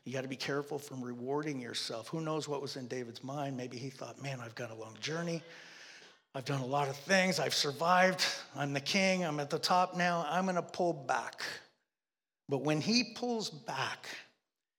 You 0.05 0.13
got 0.13 0.21
to 0.21 0.27
be 0.27 0.35
careful 0.35 0.79
from 0.79 1.03
rewarding 1.03 1.59
yourself. 1.59 2.07
Who 2.07 2.21
knows 2.21 2.47
what 2.47 2.61
was 2.61 2.75
in 2.75 2.87
David's 2.87 3.23
mind? 3.23 3.55
Maybe 3.55 3.77
he 3.77 3.89
thought, 3.89 4.21
man, 4.21 4.39
I've 4.39 4.55
got 4.55 4.71
a 4.71 4.75
long 4.75 4.95
journey. 4.99 5.43
I've 6.33 6.45
done 6.45 6.61
a 6.61 6.65
lot 6.65 6.87
of 6.87 6.95
things. 6.95 7.39
I've 7.39 7.53
survived. 7.53 8.25
I'm 8.55 8.73
the 8.73 8.79
king. 8.79 9.23
I'm 9.23 9.39
at 9.39 9.49
the 9.49 9.59
top 9.59 9.95
now. 9.95 10.25
I'm 10.29 10.45
going 10.45 10.55
to 10.55 10.61
pull 10.61 10.93
back. 10.93 11.43
But 12.49 12.63
when 12.63 12.81
he 12.81 13.13
pulls 13.15 13.49
back, 13.49 14.07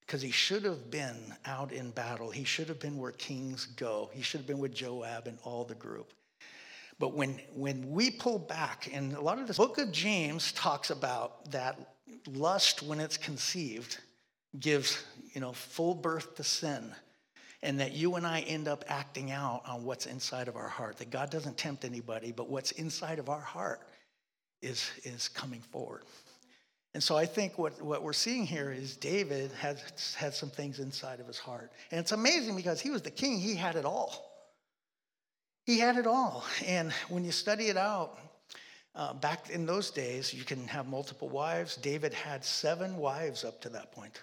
because 0.00 0.21
he 0.21 0.31
should 0.31 0.64
have 0.64 0.91
been 0.91 1.17
out 1.47 1.73
in 1.73 1.91
battle, 1.91 2.31
he 2.31 2.45
should 2.45 2.69
have 2.69 2.81
been 2.81 2.99
where 2.99 3.12
kings 3.12 3.67
go, 3.67 4.11
he 4.12 4.23
should 4.23 4.41
have 4.41 4.47
been 4.47 4.59
with 4.59 4.75
Joab 4.75 5.26
and 5.26 5.38
all 5.45 5.64
the 5.64 5.75
group. 5.75 6.12
But 6.99 7.14
when, 7.14 7.41
when 7.55 7.91
we 7.91 8.11
pull 8.11 8.38
back, 8.38 8.91
and 8.93 9.14
a 9.14 9.21
lot 9.21 9.38
of 9.38 9.47
the 9.47 9.55
book 9.55 9.79
of 9.79 9.91
James 9.93 10.52
talks 10.52 10.91
about 10.91 11.50
that 11.50 11.79
lust, 12.26 12.83
when 12.83 13.00
it's 13.00 13.17
conceived, 13.17 13.99
gives 14.61 15.02
you 15.32 15.40
know 15.40 15.52
full 15.52 15.94
birth 15.94 16.36
to 16.36 16.44
sin 16.44 16.92
and 17.62 17.78
that 17.80 17.92
you 17.92 18.16
and 18.16 18.26
I 18.26 18.40
end 18.40 18.66
up 18.66 18.84
acting 18.88 19.30
out 19.30 19.62
on 19.66 19.84
what's 19.84 20.06
inside 20.06 20.48
of 20.48 20.56
our 20.56 20.68
heart. 20.68 20.96
That 20.98 21.10
God 21.10 21.30
doesn't 21.30 21.56
tempt 21.56 21.84
anybody, 21.84 22.32
but 22.32 22.48
what's 22.48 22.72
inside 22.72 23.18
of 23.18 23.28
our 23.28 23.40
heart 23.40 23.80
is, 24.60 24.90
is 25.04 25.28
coming 25.28 25.60
forward. 25.60 26.02
And 26.94 27.02
so 27.02 27.16
I 27.16 27.24
think 27.24 27.58
what, 27.58 27.80
what 27.80 28.02
we're 28.02 28.12
seeing 28.12 28.44
here 28.44 28.70
is 28.70 28.96
David 28.96 29.50
had, 29.52 29.80
had 30.16 30.34
some 30.34 30.50
things 30.50 30.78
inside 30.78 31.20
of 31.20 31.26
his 31.26 31.38
heart. 31.38 31.72
And 31.90 32.00
it's 32.00 32.12
amazing 32.12 32.56
because 32.56 32.80
he 32.80 32.90
was 32.90 33.02
the 33.02 33.10
king, 33.10 33.38
he 33.38 33.54
had 33.54 33.76
it 33.76 33.84
all. 33.84 34.30
He 35.64 35.78
had 35.78 35.96
it 35.96 36.06
all. 36.06 36.44
And 36.66 36.92
when 37.08 37.24
you 37.24 37.30
study 37.30 37.68
it 37.68 37.76
out, 37.76 38.18
uh, 38.94 39.14
back 39.14 39.48
in 39.48 39.64
those 39.64 39.90
days, 39.90 40.34
you 40.34 40.44
can 40.44 40.66
have 40.66 40.86
multiple 40.86 41.28
wives. 41.28 41.76
David 41.76 42.12
had 42.12 42.44
seven 42.44 42.96
wives 42.96 43.44
up 43.44 43.60
to 43.62 43.68
that 43.70 43.92
point. 43.92 44.20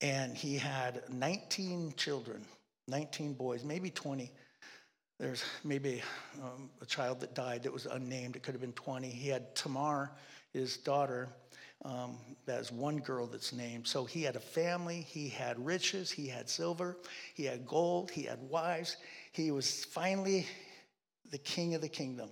And 0.00 0.36
he 0.36 0.56
had 0.56 1.02
19 1.10 1.94
children, 1.96 2.44
19 2.86 3.34
boys, 3.34 3.64
maybe 3.64 3.90
20. 3.90 4.30
There's 5.18 5.42
maybe 5.64 6.02
um, 6.42 6.70
a 6.80 6.86
child 6.86 7.20
that 7.20 7.34
died 7.34 7.64
that 7.64 7.72
was 7.72 7.86
unnamed. 7.86 8.36
It 8.36 8.42
could 8.42 8.54
have 8.54 8.60
been 8.60 8.72
20. 8.72 9.08
He 9.08 9.28
had 9.28 9.54
Tamar, 9.56 10.12
his 10.52 10.76
daughter, 10.76 11.28
um, 11.84 12.16
that's 12.44 12.72
one 12.72 12.98
girl 12.98 13.26
that's 13.26 13.52
named. 13.52 13.86
So 13.86 14.04
he 14.04 14.22
had 14.22 14.36
a 14.36 14.40
family, 14.40 15.06
he 15.08 15.28
had 15.28 15.64
riches, 15.64 16.10
he 16.10 16.26
had 16.26 16.48
silver, 16.48 16.96
he 17.34 17.44
had 17.44 17.66
gold, 17.66 18.10
he 18.10 18.22
had 18.22 18.40
wives. 18.42 18.96
He 19.32 19.50
was 19.50 19.84
finally 19.84 20.46
the 21.30 21.38
king 21.38 21.74
of 21.74 21.80
the 21.80 21.88
kingdom. 21.88 22.30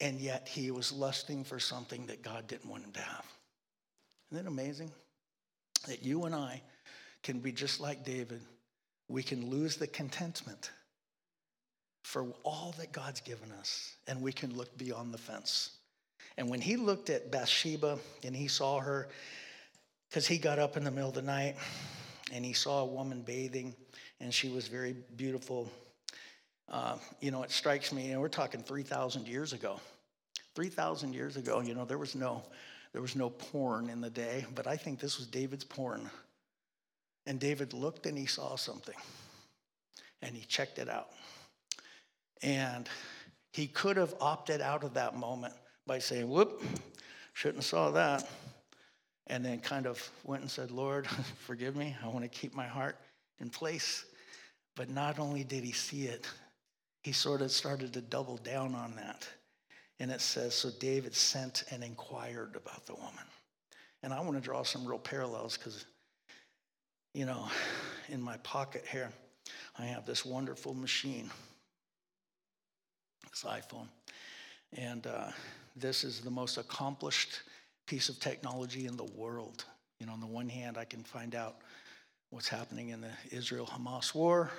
And 0.00 0.20
yet 0.20 0.48
he 0.48 0.72
was 0.72 0.90
lusting 0.92 1.44
for 1.44 1.60
something 1.60 2.06
that 2.06 2.22
God 2.22 2.48
didn't 2.48 2.68
want 2.68 2.84
him 2.84 2.92
to 2.92 3.00
have. 3.00 3.24
Isn't 4.30 4.44
that 4.44 4.50
amazing? 4.50 4.90
That 5.86 6.02
you 6.02 6.24
and 6.24 6.34
I 6.34 6.62
can 7.22 7.38
be 7.40 7.52
just 7.52 7.80
like 7.80 8.04
David. 8.04 8.40
We 9.08 9.22
can 9.22 9.50
lose 9.50 9.76
the 9.76 9.86
contentment 9.86 10.70
for 12.02 12.26
all 12.42 12.74
that 12.78 12.92
God's 12.92 13.20
given 13.20 13.52
us, 13.52 13.94
and 14.06 14.20
we 14.20 14.32
can 14.32 14.56
look 14.56 14.76
beyond 14.76 15.14
the 15.14 15.18
fence. 15.18 15.70
And 16.36 16.48
when 16.48 16.60
he 16.60 16.76
looked 16.76 17.10
at 17.10 17.30
Bathsheba 17.30 17.98
and 18.24 18.34
he 18.34 18.48
saw 18.48 18.80
her, 18.80 19.08
because 20.08 20.26
he 20.26 20.38
got 20.38 20.58
up 20.58 20.76
in 20.76 20.84
the 20.84 20.90
middle 20.90 21.08
of 21.08 21.14
the 21.14 21.22
night 21.22 21.56
and 22.32 22.44
he 22.44 22.52
saw 22.52 22.80
a 22.80 22.84
woman 22.84 23.22
bathing 23.22 23.74
and 24.20 24.32
she 24.32 24.48
was 24.48 24.68
very 24.68 24.94
beautiful. 25.16 25.70
Uh, 26.68 26.96
you 27.20 27.30
know, 27.30 27.42
it 27.42 27.50
strikes 27.50 27.92
me, 27.92 28.12
and 28.12 28.20
we're 28.20 28.28
talking 28.28 28.62
3,000 28.62 29.26
years 29.26 29.52
ago. 29.52 29.80
3,000 30.54 31.12
years 31.12 31.36
ago, 31.36 31.60
you 31.60 31.74
know, 31.74 31.84
there 31.84 31.98
was 31.98 32.14
no 32.14 32.42
there 32.92 33.02
was 33.02 33.16
no 33.16 33.30
porn 33.30 33.88
in 33.88 34.00
the 34.00 34.10
day, 34.10 34.44
but 34.54 34.66
I 34.66 34.76
think 34.76 35.00
this 35.00 35.18
was 35.18 35.26
David's 35.26 35.64
porn. 35.64 36.10
And 37.26 37.38
David 37.40 37.72
looked 37.72 38.06
and 38.06 38.18
he 38.18 38.26
saw 38.26 38.56
something. 38.56 38.96
And 40.20 40.36
he 40.36 40.44
checked 40.44 40.78
it 40.78 40.88
out. 40.88 41.08
And 42.42 42.88
he 43.52 43.66
could 43.66 43.96
have 43.96 44.14
opted 44.20 44.60
out 44.60 44.84
of 44.84 44.94
that 44.94 45.16
moment 45.16 45.54
by 45.86 45.98
saying, 45.98 46.28
whoop, 46.28 46.62
shouldn't 47.32 47.58
have 47.58 47.64
saw 47.64 47.90
that. 47.92 48.28
And 49.28 49.44
then 49.44 49.60
kind 49.60 49.86
of 49.86 50.10
went 50.24 50.42
and 50.42 50.50
said, 50.50 50.70
Lord, 50.70 51.06
forgive 51.38 51.76
me. 51.76 51.96
I 52.02 52.08
want 52.08 52.22
to 52.22 52.28
keep 52.28 52.54
my 52.54 52.66
heart 52.66 52.96
in 53.40 53.48
place. 53.48 54.04
But 54.74 54.90
not 54.90 55.18
only 55.18 55.44
did 55.44 55.64
he 55.64 55.72
see 55.72 56.04
it, 56.06 56.26
he 57.02 57.12
sort 57.12 57.40
of 57.42 57.50
started 57.50 57.92
to 57.94 58.00
double 58.00 58.36
down 58.38 58.74
on 58.74 58.94
that. 58.96 59.28
And 60.02 60.10
it 60.10 60.20
says, 60.20 60.52
So 60.52 60.68
David 60.80 61.14
sent 61.14 61.62
and 61.70 61.84
inquired 61.84 62.56
about 62.56 62.84
the 62.86 62.94
woman. 62.94 63.24
And 64.02 64.12
I 64.12 64.20
want 64.20 64.34
to 64.34 64.40
draw 64.40 64.64
some 64.64 64.84
real 64.84 64.98
parallels 64.98 65.56
because, 65.56 65.86
you 67.14 67.24
know, 67.24 67.48
in 68.08 68.20
my 68.20 68.36
pocket 68.38 68.84
here, 68.90 69.10
I 69.78 69.84
have 69.84 70.04
this 70.04 70.24
wonderful 70.24 70.74
machine, 70.74 71.30
this 73.30 73.44
iPhone. 73.44 73.86
And 74.76 75.06
uh, 75.06 75.28
this 75.76 76.02
is 76.02 76.20
the 76.20 76.32
most 76.32 76.58
accomplished 76.58 77.42
piece 77.86 78.08
of 78.08 78.18
technology 78.18 78.86
in 78.86 78.96
the 78.96 79.08
world. 79.14 79.64
You 80.00 80.06
know, 80.06 80.14
on 80.14 80.20
the 80.20 80.26
one 80.26 80.48
hand, 80.48 80.78
I 80.78 80.84
can 80.84 81.04
find 81.04 81.36
out 81.36 81.58
what's 82.30 82.48
happening 82.48 82.88
in 82.88 83.02
the 83.02 83.12
Israel 83.30 83.66
Hamas 83.72 84.16
war 84.16 84.50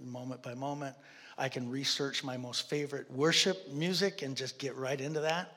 moment 0.00 0.44
by 0.44 0.54
moment. 0.54 0.94
I 1.42 1.48
can 1.48 1.68
research 1.68 2.22
my 2.22 2.36
most 2.36 2.70
favorite 2.70 3.10
worship 3.10 3.68
music 3.72 4.22
and 4.22 4.36
just 4.36 4.60
get 4.60 4.76
right 4.76 5.00
into 5.00 5.18
that. 5.22 5.56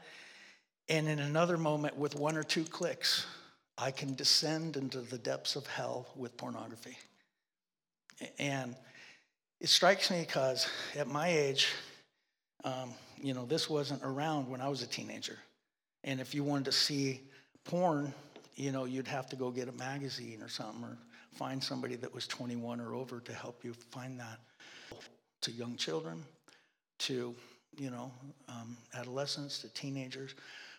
And 0.90 1.08
in 1.08 1.20
another 1.20 1.60
moment, 1.60 1.96
with 1.96 2.16
one 2.16 2.36
or 2.36 2.42
two 2.42 2.64
clicks, 2.64 3.28
I 3.78 3.92
can 3.92 4.16
descend 4.16 4.78
into 4.78 5.02
the 5.02 5.20
depths 5.20 5.56
of 5.56 5.68
hell 5.68 6.08
with 6.16 6.36
pornography. 6.38 6.98
And 8.40 8.76
it 9.62 9.70
strikes 9.70 10.10
me 10.10 10.22
because 10.22 10.68
at 10.96 11.08
my 11.08 11.28
age, 11.28 11.68
um, 12.64 12.90
you 13.22 13.36
know, 13.36 13.46
this 13.46 13.70
wasn't 13.70 14.02
around 14.04 14.50
when 14.50 14.62
I 14.62 14.70
was 14.70 14.82
a 14.82 14.88
teenager. 14.88 15.38
And 16.04 16.20
if 16.20 16.34
you 16.34 16.44
wanted 16.44 16.66
to 16.66 16.72
see 16.72 17.22
porn, 17.64 18.12
you 18.56 18.72
know, 18.72 18.86
you'd 18.86 19.08
have 19.08 19.30
to 19.30 19.36
go 19.36 19.52
get 19.52 19.70
a 19.70 19.74
magazine 19.74 20.42
or 20.42 20.50
something 20.50 20.84
or 20.84 20.98
find 21.34 21.64
somebody 21.64 21.96
that 21.98 22.12
was 22.12 22.26
21 22.26 22.82
or 22.82 22.96
over 22.96 23.20
to 23.20 23.34
help 23.34 23.64
you 23.64 23.74
find 23.92 24.20
that. 24.20 24.40
To 25.46 25.52
young 25.52 25.76
children, 25.76 26.24
to, 26.98 27.36
you 27.78 27.92
know, 27.92 28.12
um, 28.50 28.76
adolescents, 28.96 29.60
to 29.60 29.72
teenagers, 29.76 30.34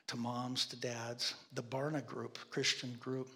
to 0.08 0.16
moms, 0.16 0.66
to 0.66 0.76
dads. 0.76 1.34
The 1.54 1.62
Barna 1.62 2.04
group, 2.04 2.36
Christian 2.50 2.96
group, 2.98 3.28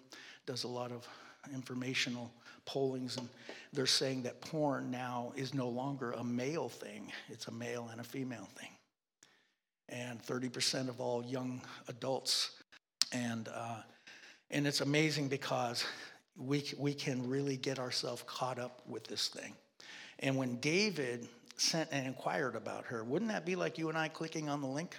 does 0.45 0.65
a 0.65 0.67
lot 0.67 0.91
of 0.91 1.07
informational 1.53 2.33
pollings, 2.65 3.15
and 3.15 3.29
they're 3.71 3.85
saying 3.85 4.23
that 4.23 4.41
porn 4.41 4.91
now 4.91 5.31
is 5.37 5.53
no 5.53 5.69
longer 5.69 6.11
a 6.11 6.23
male 6.23 6.67
thing, 6.67 7.09
it's 7.29 7.47
a 7.47 7.51
male 7.51 7.87
and 7.93 8.01
a 8.01 8.03
female 8.03 8.49
thing. 8.57 8.71
And 9.87 10.21
30% 10.21 10.89
of 10.89 10.99
all 10.99 11.23
young 11.23 11.61
adults. 11.87 12.61
And, 13.13 13.47
uh, 13.47 13.83
and 14.49 14.67
it's 14.67 14.81
amazing 14.81 15.29
because 15.29 15.85
we, 16.35 16.65
we 16.77 16.93
can 16.93 17.29
really 17.29 17.55
get 17.55 17.79
ourselves 17.79 18.21
caught 18.27 18.59
up 18.59 18.81
with 18.85 19.05
this 19.05 19.29
thing. 19.29 19.53
And 20.21 20.37
when 20.37 20.57
David 20.57 21.27
sent 21.57 21.89
and 21.91 22.05
inquired 22.05 22.55
about 22.55 22.85
her, 22.85 23.03
wouldn't 23.03 23.31
that 23.31 23.45
be 23.45 23.55
like 23.55 23.77
you 23.77 23.89
and 23.89 23.97
I 23.97 24.07
clicking 24.07 24.49
on 24.49 24.61
the 24.61 24.67
link? 24.67 24.95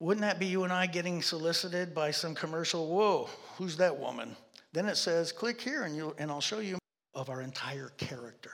Wouldn't 0.00 0.22
that 0.22 0.38
be 0.38 0.46
you 0.46 0.62
and 0.62 0.72
I 0.72 0.86
getting 0.86 1.22
solicited 1.22 1.94
by 1.94 2.12
some 2.12 2.34
commercial? 2.34 2.88
Whoa, 2.88 3.28
who's 3.56 3.76
that 3.78 3.98
woman? 3.98 4.36
Then 4.72 4.86
it 4.86 4.96
says, 4.96 5.32
click 5.32 5.60
here 5.60 5.82
and, 5.82 5.96
you 5.96 6.14
and 6.18 6.30
I'll 6.30 6.40
show 6.40 6.60
you 6.60 6.78
of 7.14 7.30
our 7.30 7.42
entire 7.42 7.88
character. 7.96 8.52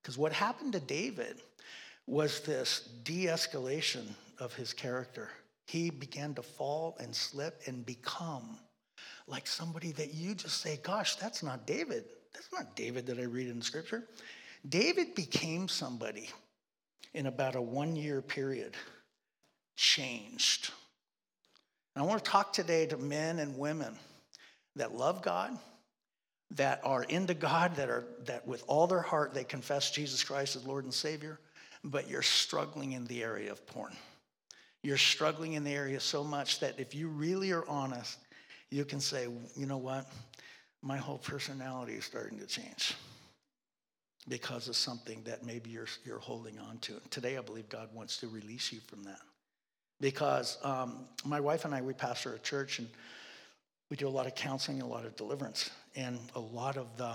Because 0.00 0.16
what 0.16 0.32
happened 0.32 0.72
to 0.74 0.80
David 0.80 1.42
was 2.06 2.40
this 2.40 2.88
de 3.02 3.26
escalation 3.26 4.06
of 4.38 4.54
his 4.54 4.72
character. 4.72 5.30
He 5.66 5.90
began 5.90 6.34
to 6.34 6.42
fall 6.42 6.96
and 7.00 7.14
slip 7.14 7.60
and 7.66 7.84
become 7.84 8.58
like 9.26 9.46
somebody 9.46 9.92
that 9.92 10.14
you 10.14 10.34
just 10.34 10.60
say, 10.60 10.78
gosh, 10.82 11.16
that's 11.16 11.42
not 11.42 11.66
David. 11.66 12.04
That's 12.34 12.48
not 12.52 12.76
David 12.76 13.06
that 13.06 13.18
I 13.18 13.24
read 13.24 13.48
in 13.48 13.62
scripture. 13.62 14.04
David 14.68 15.14
became 15.14 15.68
somebody 15.68 16.28
in 17.14 17.26
about 17.26 17.54
a 17.54 17.62
one 17.62 17.96
year 17.96 18.20
period, 18.20 18.74
changed. 19.76 20.70
And 21.94 22.04
I 22.04 22.06
want 22.06 22.24
to 22.24 22.30
talk 22.30 22.52
today 22.52 22.86
to 22.86 22.96
men 22.96 23.38
and 23.38 23.58
women 23.58 23.96
that 24.76 24.94
love 24.94 25.22
God, 25.22 25.56
that 26.52 26.80
are 26.84 27.02
into 27.04 27.34
God, 27.34 27.76
that 27.76 27.88
are 27.88 28.04
that 28.26 28.46
with 28.46 28.62
all 28.66 28.86
their 28.86 29.02
heart 29.02 29.34
they 29.34 29.44
confess 29.44 29.90
Jesus 29.90 30.22
Christ 30.22 30.56
as 30.56 30.64
Lord 30.64 30.84
and 30.84 30.94
Savior, 30.94 31.38
but 31.84 32.08
you're 32.08 32.22
struggling 32.22 32.92
in 32.92 33.04
the 33.06 33.22
area 33.22 33.50
of 33.50 33.66
porn. 33.66 33.94
You're 34.82 34.96
struggling 34.96 35.54
in 35.54 35.64
the 35.64 35.74
area 35.74 35.98
so 35.98 36.22
much 36.22 36.60
that 36.60 36.78
if 36.78 36.94
you 36.94 37.08
really 37.08 37.50
are 37.50 37.66
honest, 37.68 38.18
you 38.70 38.84
can 38.84 39.00
say, 39.00 39.26
you 39.56 39.66
know 39.66 39.78
what? 39.78 40.06
My 40.82 40.96
whole 40.96 41.18
personality 41.18 41.94
is 41.94 42.04
starting 42.04 42.38
to 42.38 42.46
change 42.46 42.94
because 44.28 44.68
of 44.68 44.76
something 44.76 45.22
that 45.24 45.44
maybe 45.44 45.70
you're, 45.70 45.88
you're 46.04 46.18
holding 46.18 46.58
on 46.58 46.78
to. 46.78 47.00
Today, 47.10 47.36
I 47.36 47.40
believe 47.40 47.68
God 47.68 47.88
wants 47.94 48.18
to 48.18 48.28
release 48.28 48.72
you 48.72 48.80
from 48.86 49.02
that. 49.04 49.20
Because 50.00 50.58
um, 50.62 51.06
my 51.24 51.40
wife 51.40 51.64
and 51.64 51.74
I, 51.74 51.82
we 51.82 51.92
pastor 51.92 52.34
a 52.34 52.38
church, 52.38 52.78
and 52.78 52.88
we 53.90 53.96
do 53.96 54.06
a 54.06 54.10
lot 54.10 54.26
of 54.26 54.34
counseling, 54.34 54.80
a 54.82 54.86
lot 54.86 55.04
of 55.04 55.16
deliverance, 55.16 55.70
and 55.96 56.18
a 56.34 56.40
lot 56.40 56.76
of 56.76 56.96
the 56.96 57.14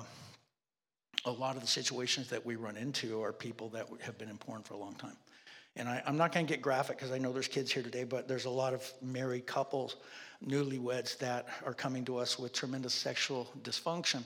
a 1.25 1.31
lot 1.31 1.55
of 1.55 1.61
the 1.61 1.67
situations 1.67 2.29
that 2.29 2.45
we 2.45 2.57
run 2.57 2.75
into 2.75 3.21
are 3.21 3.31
people 3.31 3.69
that 3.69 3.87
have 4.01 4.17
been 4.17 4.27
in 4.27 4.37
porn 4.37 4.61
for 4.61 4.73
a 4.73 4.77
long 4.77 4.93
time. 4.95 5.15
And 5.75 5.89
I, 5.89 6.03
am 6.05 6.17
not 6.17 6.31
going 6.31 6.45
to 6.45 6.51
get 6.51 6.61
graphic 6.61 6.97
because 6.97 7.11
I 7.11 7.17
know 7.17 7.31
there's 7.31 7.47
kids 7.47 7.71
here 7.71 7.81
today, 7.81 8.03
but 8.03 8.27
there's 8.27 8.45
a 8.45 8.49
lot 8.49 8.73
of 8.73 8.91
married 9.01 9.47
couples, 9.47 9.95
newlyweds, 10.45 11.17
that 11.17 11.47
are 11.65 11.73
coming 11.73 12.05
to 12.05 12.17
us 12.17 12.37
with 12.37 12.53
tremendous 12.53 12.93
sexual 12.93 13.51
dysfunction. 13.63 14.23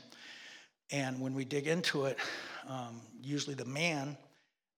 And 0.92 1.20
when 1.20 1.34
we 1.34 1.46
dig 1.46 1.68
into 1.68 2.06
it, 2.06 2.18
um, 2.68 3.02
usually 3.22 3.56
the 3.56 3.66
man 3.66 4.18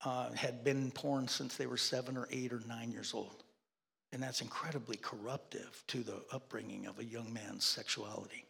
uh, 0.06 0.32
had 0.34 0.64
been 0.64 0.78
in 0.78 0.92
porn 0.92 1.28
since 1.28 1.58
they 1.58 1.66
were 1.66 1.78
seven 1.78 2.18
or 2.18 2.28
eight 2.32 2.54
or 2.54 2.62
nine 2.68 2.92
years 2.92 3.14
old. 3.14 3.44
And 4.12 4.22
that's 4.22 4.42
incredibly 4.42 4.98
corruptive 4.98 5.84
to 5.88 6.00
the 6.00 6.22
upbringing 6.32 6.88
of 6.88 7.00
a 7.00 7.04
young 7.04 7.32
man's 7.32 7.66
sexuality. 7.66 8.46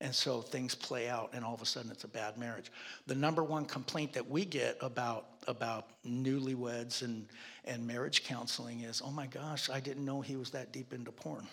And 0.00 0.14
so 0.14 0.40
things 0.40 0.76
play 0.76 1.08
out, 1.08 1.30
and 1.32 1.44
all 1.44 1.54
of 1.54 1.60
a 1.60 1.66
sudden 1.66 1.90
it's 1.90 2.04
a 2.04 2.08
bad 2.08 2.38
marriage. 2.38 2.70
The 3.08 3.16
number 3.16 3.42
one 3.42 3.64
complaint 3.64 4.12
that 4.12 4.30
we 4.30 4.44
get 4.44 4.76
about, 4.80 5.26
about 5.48 5.86
newlyweds 6.06 7.02
and, 7.02 7.26
and 7.64 7.84
marriage 7.84 8.22
counseling 8.22 8.82
is 8.82 9.02
oh 9.04 9.10
my 9.10 9.26
gosh, 9.26 9.68
I 9.68 9.80
didn't 9.80 10.04
know 10.04 10.20
he 10.20 10.36
was 10.36 10.50
that 10.50 10.72
deep 10.72 10.92
into 10.92 11.10
porn. 11.10 11.48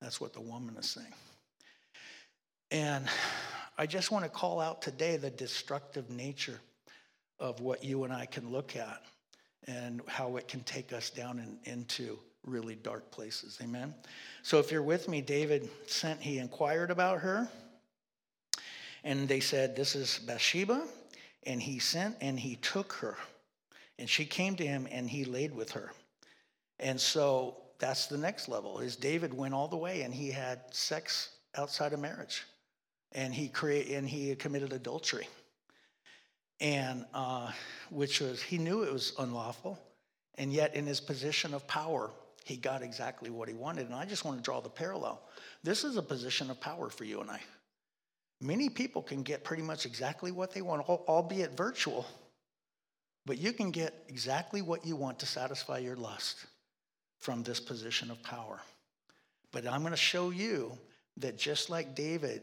That's 0.00 0.20
what 0.20 0.32
the 0.32 0.40
woman 0.40 0.76
is 0.76 0.88
saying. 0.88 1.12
And 2.70 3.08
I 3.76 3.86
just 3.86 4.12
want 4.12 4.24
to 4.24 4.30
call 4.30 4.60
out 4.60 4.80
today 4.80 5.16
the 5.16 5.30
destructive 5.30 6.10
nature 6.10 6.60
of 7.40 7.60
what 7.60 7.82
you 7.82 8.04
and 8.04 8.12
I 8.12 8.26
can 8.26 8.52
look 8.52 8.76
at 8.76 9.02
and 9.66 10.00
how 10.06 10.36
it 10.36 10.46
can 10.46 10.62
take 10.62 10.92
us 10.92 11.10
down 11.10 11.38
in, 11.38 11.72
into 11.72 12.18
really 12.46 12.74
dark 12.74 13.10
places. 13.10 13.58
Amen. 13.62 13.94
So 14.42 14.58
if 14.58 14.70
you're 14.70 14.82
with 14.82 15.08
me, 15.08 15.20
David 15.20 15.68
sent, 15.86 16.20
he 16.20 16.38
inquired 16.38 16.90
about 16.90 17.20
her. 17.20 17.48
And 19.04 19.28
they 19.28 19.40
said, 19.40 19.76
This 19.76 19.94
is 19.94 20.18
Bathsheba. 20.18 20.82
And 21.46 21.62
he 21.62 21.78
sent 21.78 22.16
and 22.20 22.40
he 22.40 22.56
took 22.56 22.94
her. 22.94 23.16
And 23.98 24.08
she 24.08 24.24
came 24.24 24.56
to 24.56 24.66
him 24.66 24.88
and 24.90 25.08
he 25.08 25.24
laid 25.24 25.54
with 25.54 25.70
her. 25.72 25.92
And 26.80 27.00
so 27.00 27.58
that's 27.78 28.06
the 28.06 28.18
next 28.18 28.48
level 28.48 28.80
is 28.80 28.96
David 28.96 29.32
went 29.32 29.54
all 29.54 29.68
the 29.68 29.76
way 29.76 30.02
and 30.02 30.12
he 30.12 30.30
had 30.30 30.60
sex 30.72 31.28
outside 31.54 31.92
of 31.92 32.00
marriage. 32.00 32.44
And 33.12 33.32
he 33.32 33.48
create 33.48 33.90
and 33.90 34.08
he 34.08 34.34
committed 34.34 34.72
adultery. 34.72 35.28
And 36.60 37.04
uh, 37.12 37.52
which 37.90 38.20
was 38.20 38.42
he 38.42 38.58
knew 38.58 38.82
it 38.82 38.92
was 38.92 39.12
unlawful, 39.18 39.78
and 40.36 40.52
yet 40.52 40.74
in 40.74 40.86
his 40.86 41.00
position 41.00 41.52
of 41.52 41.66
power, 41.66 42.10
he 42.44 42.56
got 42.56 42.82
exactly 42.82 43.28
what 43.28 43.48
he 43.48 43.54
wanted. 43.54 43.86
And 43.86 43.94
I 43.94 44.04
just 44.04 44.24
want 44.24 44.38
to 44.38 44.42
draw 44.42 44.60
the 44.60 44.68
parallel. 44.68 45.20
This 45.62 45.84
is 45.84 45.96
a 45.96 46.02
position 46.02 46.50
of 46.50 46.60
power 46.60 46.88
for 46.88 47.04
you 47.04 47.20
and 47.20 47.30
I. 47.30 47.40
Many 48.40 48.68
people 48.68 49.02
can 49.02 49.22
get 49.22 49.44
pretty 49.44 49.62
much 49.62 49.86
exactly 49.86 50.30
what 50.30 50.52
they 50.52 50.62
want, 50.62 50.88
albeit 50.88 51.56
virtual, 51.56 52.06
but 53.26 53.38
you 53.38 53.52
can 53.52 53.70
get 53.70 53.94
exactly 54.08 54.60
what 54.60 54.84
you 54.84 54.96
want 54.96 55.18
to 55.20 55.26
satisfy 55.26 55.78
your 55.78 55.96
lust 55.96 56.46
from 57.20 57.42
this 57.42 57.60
position 57.60 58.10
of 58.10 58.22
power. 58.22 58.60
But 59.50 59.66
I'm 59.66 59.80
going 59.80 59.92
to 59.92 59.96
show 59.96 60.30
you 60.30 60.76
that 61.18 61.38
just 61.38 61.70
like 61.70 61.94
David 61.94 62.42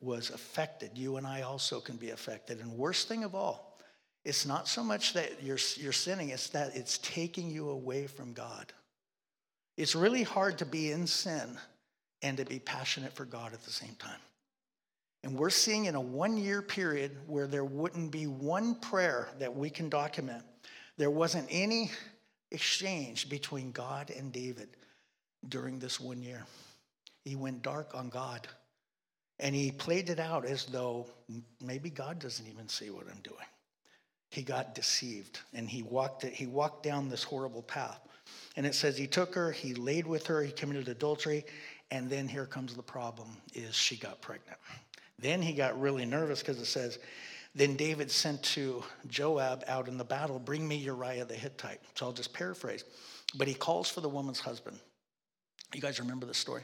was 0.00 0.30
affected, 0.30 0.92
you 0.94 1.16
and 1.16 1.26
I 1.26 1.42
also 1.42 1.80
can 1.80 1.96
be 1.96 2.10
affected. 2.10 2.60
And 2.60 2.72
worst 2.72 3.08
thing 3.08 3.24
of 3.24 3.34
all, 3.34 3.76
it's 4.24 4.46
not 4.46 4.68
so 4.68 4.82
much 4.82 5.14
that 5.14 5.42
you're, 5.42 5.58
you're 5.76 5.92
sinning, 5.92 6.30
it's 6.30 6.48
that 6.50 6.76
it's 6.76 6.98
taking 6.98 7.50
you 7.50 7.70
away 7.70 8.06
from 8.06 8.32
God. 8.32 8.72
It's 9.76 9.94
really 9.94 10.22
hard 10.22 10.58
to 10.58 10.66
be 10.66 10.90
in 10.92 11.06
sin 11.06 11.58
and 12.22 12.36
to 12.36 12.44
be 12.44 12.58
passionate 12.58 13.12
for 13.12 13.24
God 13.24 13.52
at 13.52 13.62
the 13.62 13.70
same 13.70 13.94
time. 13.98 14.20
And 15.24 15.36
we're 15.36 15.50
seeing 15.50 15.86
in 15.86 15.94
a 15.94 16.00
one 16.00 16.36
year 16.36 16.62
period 16.62 17.16
where 17.26 17.46
there 17.46 17.64
wouldn't 17.64 18.12
be 18.12 18.26
one 18.26 18.76
prayer 18.76 19.28
that 19.38 19.54
we 19.54 19.70
can 19.70 19.88
document, 19.88 20.44
there 20.96 21.10
wasn't 21.10 21.46
any 21.50 21.90
exchange 22.50 23.28
between 23.28 23.72
God 23.72 24.10
and 24.10 24.32
David 24.32 24.68
during 25.48 25.78
this 25.78 26.00
one 26.00 26.22
year. 26.22 26.44
He 27.24 27.36
went 27.36 27.62
dark 27.62 27.94
on 27.94 28.08
God. 28.08 28.46
And 29.40 29.54
he 29.54 29.70
played 29.70 30.10
it 30.10 30.18
out 30.18 30.44
as 30.44 30.64
though 30.64 31.06
maybe 31.62 31.90
God 31.90 32.18
doesn't 32.18 32.46
even 32.48 32.68
see 32.68 32.90
what 32.90 33.06
I'm 33.08 33.20
doing. 33.22 33.36
He 34.30 34.42
got 34.42 34.74
deceived 34.74 35.38
and 35.54 35.68
he 35.68 35.82
walked, 35.82 36.24
he 36.24 36.46
walked 36.46 36.82
down 36.82 37.08
this 37.08 37.22
horrible 37.22 37.62
path. 37.62 38.00
And 38.56 38.66
it 38.66 38.74
says 38.74 38.96
he 38.96 39.06
took 39.06 39.34
her, 39.34 39.52
he 39.52 39.74
laid 39.74 40.06
with 40.06 40.26
her, 40.26 40.42
he 40.42 40.50
committed 40.50 40.88
adultery, 40.88 41.44
and 41.90 42.10
then 42.10 42.28
here 42.28 42.44
comes 42.44 42.74
the 42.74 42.82
problem 42.82 43.28
is 43.54 43.74
she 43.74 43.96
got 43.96 44.20
pregnant. 44.20 44.58
Then 45.18 45.42
he 45.42 45.52
got 45.52 45.80
really 45.80 46.04
nervous 46.04 46.40
because 46.40 46.58
it 46.58 46.66
says, 46.66 46.98
then 47.54 47.76
David 47.76 48.10
sent 48.10 48.42
to 48.44 48.84
Joab 49.08 49.64
out 49.66 49.88
in 49.88 49.98
the 49.98 50.04
battle, 50.04 50.38
bring 50.38 50.66
me 50.66 50.76
Uriah 50.76 51.24
the 51.24 51.34
Hittite. 51.34 51.80
So 51.94 52.06
I'll 52.06 52.12
just 52.12 52.32
paraphrase. 52.32 52.84
But 53.36 53.48
he 53.48 53.54
calls 53.54 53.88
for 53.88 54.00
the 54.00 54.08
woman's 54.08 54.40
husband. 54.40 54.78
You 55.74 55.80
guys 55.80 55.98
remember 55.98 56.26
the 56.26 56.34
story? 56.34 56.62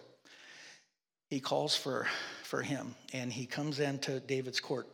He 1.28 1.40
calls 1.40 1.76
for, 1.76 2.06
for 2.42 2.62
him, 2.62 2.94
and 3.12 3.32
he 3.32 3.44
comes 3.44 3.80
into 3.80 4.20
David's 4.20 4.60
court. 4.60 4.86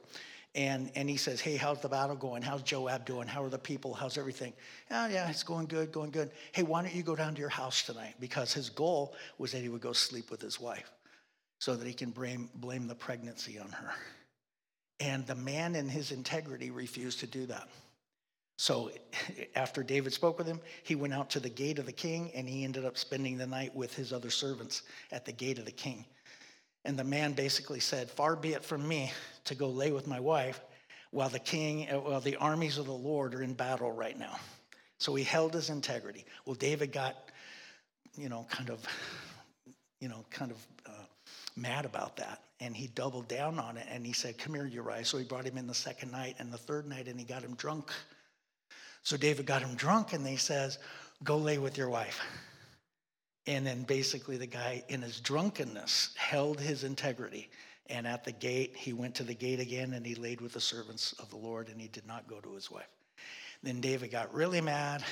And, 0.55 0.90
and 0.96 1.09
he 1.09 1.16
says, 1.16 1.40
Hey, 1.40 1.57
how's 1.57 1.81
the 1.81 1.88
battle 1.88 2.16
going? 2.16 2.42
How's 2.42 2.62
Joab 2.62 3.05
doing? 3.05 3.29
How 3.29 3.44
are 3.44 3.51
the 3.51 3.59
people? 3.59 3.94
How's 3.94 4.18
everything? 4.18 4.53
Oh, 4.90 5.07
yeah, 5.07 5.29
it's 5.29 5.44
going 5.44 5.66
good, 5.66 5.92
going 5.92 6.11
good. 6.11 6.31
Hey, 6.53 6.62
why 6.62 6.83
don't 6.83 6.94
you 6.94 7.05
go 7.05 7.14
down 7.14 7.35
to 7.35 7.40
your 7.40 7.51
house 7.51 7.83
tonight? 7.83 8.14
Because 8.18 8.53
his 8.53 8.70
goal 8.70 9.14
was 9.38 9.53
that 9.53 9.61
he 9.61 9.68
would 9.68 9.81
go 9.81 9.92
sleep 9.92 10.31
with 10.31 10.40
his 10.40 10.59
wife 10.59 10.90
so 11.61 11.77
that 11.77 11.87
he 11.87 11.92
can 11.92 12.11
blame, 12.11 12.51
blame 12.57 12.88
the 12.88 12.94
pregnancy 12.94 13.59
on 13.59 13.70
her. 13.70 13.92
And 14.99 15.27
the 15.27 15.35
man 15.35 15.77
in 15.77 15.88
his 15.88 16.11
integrity 16.11 16.70
refused 16.70 17.20
to 17.20 17.27
do 17.27 17.46
that. 17.46 17.68
So 18.59 18.90
after 19.55 19.83
David 19.83 20.12
spoke 20.12 20.37
with 20.37 20.46
him, 20.46 20.61
he 20.83 20.94
went 20.94 21.14
out 21.14 21.31
to 21.31 21.40
the 21.40 21.49
gate 21.49 21.79
of 21.79 21.87
the 21.87 21.92
king 21.92 22.31
and 22.35 22.49
he 22.49 22.64
ended 22.64 22.85
up 22.85 22.99
spending 22.99 23.38
the 23.38 23.46
night 23.46 23.75
with 23.75 23.94
his 23.94 24.12
other 24.12 24.31
servants 24.31 24.83
at 25.12 25.25
the 25.25 25.33
gate 25.33 25.59
of 25.59 25.64
the 25.64 25.70
king. 25.70 26.05
And 26.85 26.99
the 26.99 27.05
man 27.05 27.33
basically 27.33 27.81
said, 27.81 28.11
Far 28.11 28.37
be 28.37 28.55
it 28.55 28.64
from 28.64 28.87
me 28.87 29.12
to 29.44 29.55
go 29.55 29.68
lay 29.68 29.92
with 29.92 30.07
my 30.07 30.20
wife 30.20 30.61
while 31.11 31.29
the 31.29 31.38
king, 31.38 31.87
while 31.88 32.20
the 32.20 32.37
armies 32.37 32.79
of 32.79 32.87
the 32.87 32.92
Lord 32.92 33.35
are 33.35 33.42
in 33.42 33.55
battle 33.55 33.92
right 33.92 34.18
now. 34.18 34.37
So 34.99 35.14
he 35.14 35.25
held 35.25 35.55
his 35.55 35.70
integrity. 35.70 36.25
Well, 36.44 36.55
David 36.55 36.92
got, 36.92 37.16
you 38.14 38.29
know, 38.29 38.46
kind 38.51 38.70
of, 38.70 38.87
you 40.01 40.09
know, 40.09 40.25
kind 40.31 40.51
of 40.51 40.66
uh, 40.87 41.00
mad 41.61 41.85
about 41.85 42.16
that. 42.16 42.42
And 42.61 42.77
he 42.77 42.88
doubled 42.88 43.29
down 43.29 43.59
on 43.59 43.77
it 43.77 43.87
and 43.90 44.05
he 44.05 44.12
said, 44.12 44.38
Come 44.38 44.55
here, 44.55 44.66
Uriah. 44.66 45.05
So 45.05 45.18
he 45.18 45.25
brought 45.25 45.46
him 45.46 45.59
in 45.59 45.66
the 45.66 45.75
second 45.75 46.11
night 46.11 46.37
and 46.38 46.53
the 46.53 46.59
third 46.59 46.87
night 46.87 47.09
and 47.09 47.18
he 47.18 47.25
got 47.25 47.42
him 47.42 47.55
drunk. 47.55 47.90
So 49.03 49.16
David 49.16 49.46
got 49.46 49.62
him 49.62 49.75
drunk 49.77 50.12
and 50.12 50.27
he 50.27 50.37
says, 50.37 50.79
Go 51.25 51.37
lay 51.38 51.59
with 51.59 51.79
your 51.79 51.88
wife. 51.88 52.20
And 53.46 53.66
then 53.66 53.83
basically, 53.85 54.37
the 54.37 54.46
guy 54.46 54.85
in 54.88 55.03
his 55.03 55.20
drunkenness 55.20 56.14
held 56.16 56.61
his 56.61 56.85
integrity. 56.85 57.51
And 57.87 58.07
at 58.07 58.25
the 58.25 58.33
gate, 58.33 58.77
he 58.77 58.92
went 58.92 59.14
to 59.16 59.25
the 59.25 59.35
gate 59.35 59.59
again 59.59 59.94
and 59.94 60.07
he 60.07 60.14
laid 60.14 60.40
with 60.40 60.53
the 60.53 60.61
servants 60.61 61.14
of 61.18 61.31
the 61.31 61.37
Lord 61.37 61.68
and 61.68 61.81
he 61.81 61.88
did 61.88 62.07
not 62.07 62.29
go 62.29 62.38
to 62.40 62.55
his 62.55 62.70
wife. 62.70 62.88
Then 63.62 63.81
David 63.81 64.11
got 64.11 64.33
really 64.33 64.61
mad. 64.61 65.03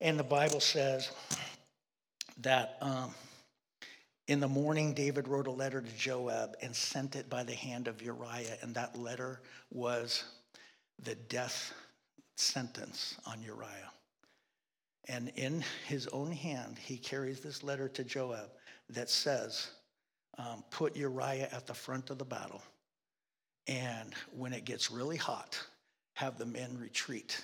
And 0.00 0.18
the 0.18 0.24
Bible 0.24 0.60
says 0.60 1.10
that 2.38 2.78
um, 2.80 3.14
in 4.26 4.40
the 4.40 4.48
morning, 4.48 4.94
David 4.94 5.28
wrote 5.28 5.46
a 5.46 5.52
letter 5.52 5.82
to 5.82 5.96
Joab 5.96 6.56
and 6.62 6.74
sent 6.74 7.14
it 7.14 7.28
by 7.28 7.44
the 7.44 7.54
hand 7.54 7.88
of 7.88 8.00
Uriah. 8.00 8.56
And 8.62 8.74
that 8.74 8.98
letter 8.98 9.42
was 9.70 10.24
the 11.02 11.14
death 11.14 11.72
sentence 12.36 13.16
on 13.26 13.42
Uriah. 13.42 13.90
And 15.08 15.30
in 15.36 15.62
his 15.86 16.06
own 16.08 16.32
hand, 16.32 16.78
he 16.78 16.96
carries 16.96 17.40
this 17.40 17.62
letter 17.62 17.88
to 17.90 18.04
Joab 18.04 18.48
that 18.88 19.10
says, 19.10 19.68
um, 20.38 20.64
Put 20.70 20.96
Uriah 20.96 21.48
at 21.52 21.66
the 21.66 21.74
front 21.74 22.08
of 22.08 22.16
the 22.16 22.24
battle. 22.24 22.62
And 23.66 24.14
when 24.34 24.54
it 24.54 24.64
gets 24.64 24.90
really 24.90 25.16
hot, 25.18 25.60
have 26.14 26.38
the 26.38 26.46
men 26.46 26.78
retreat. 26.78 27.42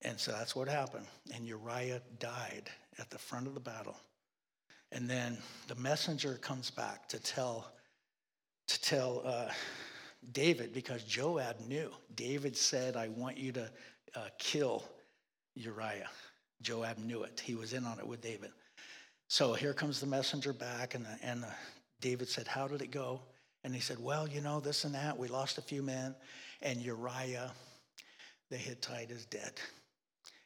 And 0.00 0.18
so 0.18 0.32
that's 0.32 0.56
what 0.56 0.68
happened. 0.68 1.06
And 1.34 1.46
Uriah 1.46 2.00
died 2.18 2.70
at 2.98 3.10
the 3.10 3.18
front 3.18 3.46
of 3.46 3.54
the 3.54 3.60
battle. 3.60 3.96
And 4.94 5.10
then 5.10 5.38
the 5.66 5.74
messenger 5.74 6.38
comes 6.40 6.70
back 6.70 7.08
to 7.08 7.18
tell, 7.18 7.72
to 8.68 8.80
tell 8.80 9.22
uh, 9.24 9.48
David 10.30 10.72
because 10.72 11.02
Joab 11.02 11.56
knew. 11.66 11.90
David 12.14 12.56
said, 12.56 12.96
I 12.96 13.08
want 13.08 13.36
you 13.36 13.50
to 13.52 13.70
uh, 14.14 14.28
kill 14.38 14.84
Uriah. 15.56 16.08
Joab 16.62 16.98
knew 16.98 17.24
it. 17.24 17.42
He 17.44 17.56
was 17.56 17.72
in 17.72 17.84
on 17.84 17.98
it 17.98 18.06
with 18.06 18.22
David. 18.22 18.50
So 19.26 19.52
here 19.52 19.74
comes 19.74 19.98
the 19.98 20.06
messenger 20.06 20.52
back, 20.52 20.94
and, 20.94 21.04
the, 21.04 21.18
and 21.22 21.42
the, 21.42 21.50
David 22.00 22.28
said, 22.28 22.46
How 22.46 22.68
did 22.68 22.80
it 22.80 22.92
go? 22.92 23.20
And 23.64 23.74
he 23.74 23.80
said, 23.80 23.98
Well, 23.98 24.28
you 24.28 24.40
know, 24.40 24.60
this 24.60 24.84
and 24.84 24.94
that. 24.94 25.18
We 25.18 25.26
lost 25.26 25.58
a 25.58 25.62
few 25.62 25.82
men, 25.82 26.14
and 26.62 26.80
Uriah, 26.80 27.50
the 28.48 28.56
Hittite, 28.56 29.10
is 29.10 29.24
dead. 29.24 29.52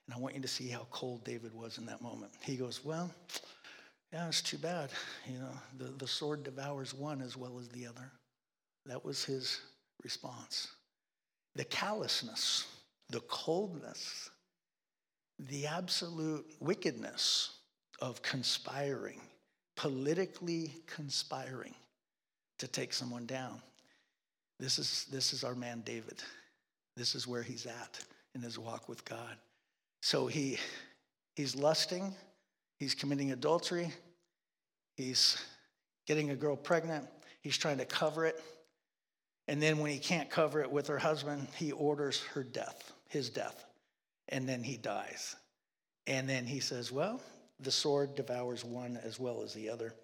And 0.06 0.14
I 0.14 0.18
want 0.18 0.36
you 0.36 0.40
to 0.40 0.48
see 0.48 0.68
how 0.68 0.86
cold 0.90 1.22
David 1.24 1.52
was 1.52 1.76
in 1.76 1.84
that 1.86 2.00
moment. 2.00 2.32
He 2.40 2.56
goes, 2.56 2.82
Well, 2.82 3.10
yeah, 4.12 4.26
it's 4.28 4.42
too 4.42 4.58
bad. 4.58 4.90
You 5.26 5.38
know, 5.38 5.52
the, 5.76 5.92
the 5.98 6.06
sword 6.06 6.42
devours 6.44 6.94
one 6.94 7.20
as 7.20 7.36
well 7.36 7.58
as 7.58 7.68
the 7.68 7.86
other. 7.86 8.10
That 8.86 9.04
was 9.04 9.24
his 9.24 9.60
response. 10.02 10.68
The 11.54 11.64
callousness, 11.64 12.66
the 13.10 13.20
coldness, 13.20 14.30
the 15.38 15.66
absolute 15.66 16.46
wickedness 16.60 17.58
of 18.00 18.22
conspiring, 18.22 19.20
politically 19.76 20.72
conspiring 20.86 21.74
to 22.58 22.66
take 22.66 22.92
someone 22.92 23.26
down. 23.26 23.60
This 24.58 24.78
is, 24.78 25.06
this 25.12 25.32
is 25.32 25.44
our 25.44 25.54
man 25.54 25.82
David. 25.84 26.22
This 26.96 27.14
is 27.14 27.26
where 27.26 27.42
he's 27.42 27.66
at 27.66 28.04
in 28.34 28.42
his 28.42 28.58
walk 28.58 28.88
with 28.88 29.04
God. 29.04 29.36
So 30.02 30.26
he, 30.26 30.58
he's 31.36 31.54
lusting, 31.54 32.14
he's 32.78 32.94
committing 32.94 33.32
adultery, 33.32 33.92
he's 34.96 35.42
getting 36.06 36.30
a 36.30 36.36
girl 36.36 36.56
pregnant, 36.56 37.06
he's 37.40 37.58
trying 37.58 37.78
to 37.78 37.84
cover 37.84 38.24
it. 38.24 38.42
And 39.46 39.62
then 39.62 39.78
when 39.78 39.90
he 39.90 39.98
can't 39.98 40.28
cover 40.28 40.60
it 40.62 40.70
with 40.70 40.86
her 40.88 40.98
husband, 40.98 41.48
he 41.56 41.72
orders 41.72 42.22
her 42.34 42.42
death, 42.42 42.92
his 43.08 43.30
death 43.30 43.64
and 44.28 44.48
then 44.48 44.62
he 44.62 44.76
dies. 44.76 45.36
And 46.06 46.28
then 46.28 46.46
he 46.46 46.60
says, 46.60 46.92
Well, 46.92 47.20
the 47.60 47.70
sword 47.70 48.14
devours 48.14 48.64
one 48.64 48.98
as 49.02 49.18
well 49.18 49.42
as 49.42 49.54
the 49.54 49.68
other. 49.70 49.94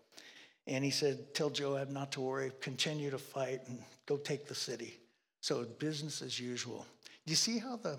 And 0.66 0.84
he 0.84 0.90
said, 0.90 1.34
Tell 1.34 1.50
Joab 1.50 1.90
not 1.90 2.12
to 2.12 2.20
worry, 2.20 2.52
continue 2.60 3.10
to 3.10 3.18
fight 3.18 3.60
and 3.66 3.78
go 4.06 4.16
take 4.16 4.46
the 4.46 4.54
city. 4.54 4.98
So 5.40 5.64
business 5.64 6.22
as 6.22 6.40
usual. 6.40 6.86
Do 7.26 7.30
you 7.30 7.36
see 7.36 7.58
how 7.58 7.76
the 7.76 7.98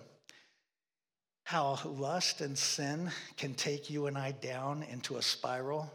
how 1.46 1.80
lust 1.86 2.42
and 2.42 2.58
sin 2.58 3.10
can 3.38 3.54
take 3.54 3.90
you 3.90 4.08
and 4.08 4.18
I 4.18 4.34
down 4.34 4.84
into 4.84 5.16
a 5.16 5.22
spiral? 5.22 5.90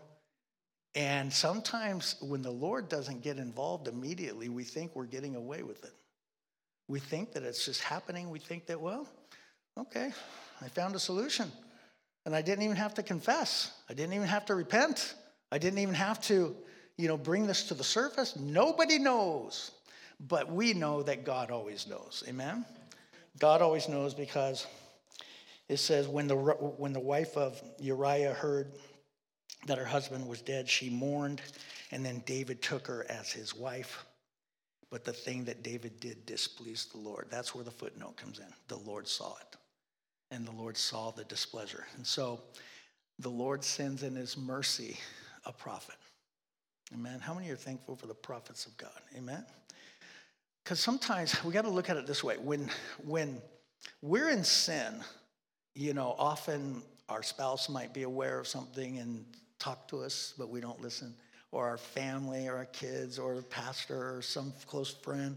And 0.94 1.32
sometimes 1.32 2.16
when 2.22 2.42
the 2.42 2.50
Lord 2.50 2.88
doesn't 2.88 3.22
get 3.22 3.36
involved 3.36 3.86
immediately, 3.86 4.48
we 4.48 4.64
think 4.64 4.96
we're 4.96 5.04
getting 5.04 5.36
away 5.36 5.62
with 5.62 5.84
it. 5.84 5.92
We 6.88 6.98
think 6.98 7.34
that 7.34 7.42
it's 7.44 7.64
just 7.64 7.82
happening. 7.82 8.30
We 8.30 8.38
think 8.40 8.66
that, 8.66 8.80
well, 8.80 9.06
Okay, 9.78 10.12
I 10.60 10.68
found 10.68 10.94
a 10.94 10.98
solution. 10.98 11.50
And 12.26 12.36
I 12.36 12.42
didn't 12.42 12.64
even 12.64 12.76
have 12.76 12.94
to 12.94 13.02
confess. 13.02 13.72
I 13.88 13.94
didn't 13.94 14.12
even 14.12 14.26
have 14.26 14.44
to 14.46 14.54
repent. 14.54 15.14
I 15.50 15.58
didn't 15.58 15.78
even 15.78 15.94
have 15.94 16.20
to, 16.22 16.54
you 16.98 17.08
know, 17.08 17.16
bring 17.16 17.46
this 17.46 17.64
to 17.68 17.74
the 17.74 17.84
surface. 17.84 18.36
Nobody 18.36 18.98
knows. 18.98 19.70
But 20.28 20.52
we 20.52 20.74
know 20.74 21.02
that 21.02 21.24
God 21.24 21.50
always 21.50 21.86
knows. 21.86 22.22
Amen? 22.28 22.66
God 23.38 23.62
always 23.62 23.88
knows 23.88 24.12
because 24.12 24.66
it 25.70 25.78
says 25.78 26.08
when 26.08 26.26
the, 26.26 26.34
when 26.34 26.92
the 26.92 27.00
wife 27.00 27.36
of 27.36 27.62
Uriah 27.78 28.34
heard 28.34 28.72
that 29.66 29.78
her 29.78 29.84
husband 29.84 30.26
was 30.26 30.42
dead, 30.42 30.68
she 30.68 30.90
mourned, 30.90 31.40
and 31.92 32.04
then 32.04 32.24
David 32.26 32.60
took 32.60 32.88
her 32.88 33.06
as 33.08 33.30
his 33.30 33.54
wife. 33.54 34.04
But 34.90 35.04
the 35.04 35.12
thing 35.12 35.44
that 35.44 35.62
David 35.62 36.00
did 36.00 36.26
displeased 36.26 36.92
the 36.92 36.98
Lord. 36.98 37.28
That's 37.30 37.54
where 37.54 37.62
the 37.62 37.70
footnote 37.70 38.16
comes 38.16 38.40
in. 38.40 38.52
The 38.66 38.78
Lord 38.78 39.06
saw 39.06 39.36
it 39.40 39.56
and 40.32 40.44
the 40.44 40.50
Lord 40.50 40.76
saw 40.76 41.12
the 41.12 41.22
displeasure. 41.22 41.86
And 41.96 42.04
so 42.04 42.40
the 43.20 43.30
Lord 43.30 43.62
sends 43.62 44.02
in 44.02 44.16
his 44.16 44.36
mercy 44.36 44.96
a 45.44 45.52
prophet. 45.52 45.96
Amen. 46.92 47.20
How 47.20 47.32
many 47.32 47.48
are 47.50 47.56
thankful 47.56 47.94
for 47.94 48.08
the 48.08 48.14
prophets 48.14 48.66
of 48.66 48.76
God? 48.76 49.00
Amen. 49.16 49.44
Because 50.64 50.80
sometimes 50.80 51.44
we 51.44 51.52
got 51.52 51.62
to 51.62 51.70
look 51.70 51.88
at 51.90 51.96
it 51.96 52.08
this 52.08 52.24
way. 52.24 52.38
When 52.38 52.68
when 53.04 53.40
we're 54.02 54.30
in 54.30 54.42
sin, 54.42 54.94
you 55.74 55.94
know, 55.94 56.14
often 56.18 56.82
our 57.08 57.22
spouse 57.22 57.68
might 57.68 57.92
be 57.94 58.02
aware 58.02 58.38
of 58.38 58.46
something 58.46 58.98
and 58.98 59.24
talk 59.58 59.88
to 59.88 60.00
us, 60.00 60.34
but 60.38 60.48
we 60.48 60.60
don't 60.60 60.80
listen. 60.80 61.14
Or 61.52 61.66
our 61.66 61.78
family 61.78 62.48
or 62.48 62.56
our 62.56 62.66
kids 62.66 63.18
or 63.18 63.34
a 63.34 63.42
pastor 63.42 64.16
or 64.16 64.22
some 64.22 64.52
close 64.66 64.90
friend, 64.90 65.36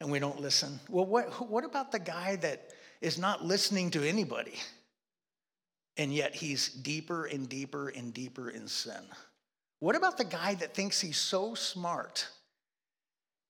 and 0.00 0.10
we 0.10 0.18
don't 0.18 0.40
listen. 0.40 0.78
Well, 0.88 1.06
what, 1.06 1.48
what 1.48 1.64
about 1.64 1.90
the 1.90 1.98
guy 1.98 2.36
that 2.36 2.72
is 3.00 3.18
not 3.18 3.44
listening 3.44 3.90
to 3.92 4.06
anybody. 4.06 4.54
And 5.96 6.12
yet 6.12 6.34
he's 6.34 6.68
deeper 6.68 7.26
and 7.26 7.48
deeper 7.48 7.88
and 7.88 8.14
deeper 8.14 8.50
in 8.50 8.68
sin. 8.68 9.02
What 9.80 9.96
about 9.96 10.16
the 10.16 10.24
guy 10.24 10.54
that 10.54 10.74
thinks 10.74 11.00
he's 11.00 11.16
so 11.16 11.54
smart 11.54 12.26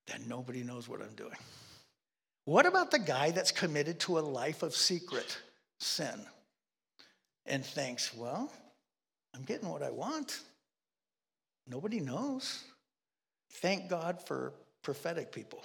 that 0.07 0.27
nobody 0.27 0.63
knows 0.63 0.89
what 0.89 1.01
I'm 1.01 1.15
doing? 1.15 1.37
What 2.45 2.67
about 2.67 2.91
the 2.91 2.99
guy 2.99 3.31
that's 3.31 3.53
committed 3.53 4.01
to 4.01 4.19
a 4.19 4.21
life 4.21 4.63
of 4.63 4.75
secret 4.75 5.39
sin 5.79 6.21
and 7.47 7.65
thinks, 7.65 8.15
well, 8.15 8.51
I'm 9.35 9.43
getting 9.43 9.69
what 9.69 9.83
I 9.83 9.91
want? 9.91 10.41
Nobody 11.67 12.01
knows. 12.01 12.65
Thank 13.51 13.89
God 13.89 14.27
for 14.27 14.53
prophetic 14.83 15.33
people. 15.33 15.63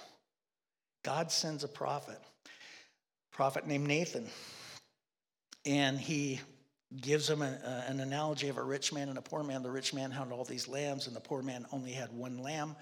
God 1.02 1.30
sends 1.30 1.64
a 1.64 1.68
prophet 1.68 2.18
prophet 3.34 3.66
named 3.66 3.86
Nathan. 3.86 4.26
And 5.66 5.98
he 5.98 6.40
gives 7.00 7.28
him 7.28 7.42
a, 7.42 7.84
an 7.88 8.00
analogy 8.00 8.48
of 8.48 8.58
a 8.58 8.62
rich 8.62 8.92
man 8.92 9.08
and 9.08 9.18
a 9.18 9.22
poor 9.22 9.42
man. 9.42 9.62
The 9.62 9.70
rich 9.70 9.92
man 9.92 10.10
had 10.10 10.30
all 10.30 10.44
these 10.44 10.68
lambs, 10.68 11.06
and 11.06 11.16
the 11.16 11.20
poor 11.20 11.42
man 11.42 11.66
only 11.72 11.92
had 11.92 12.12
one 12.12 12.38
lamb. 12.38 12.76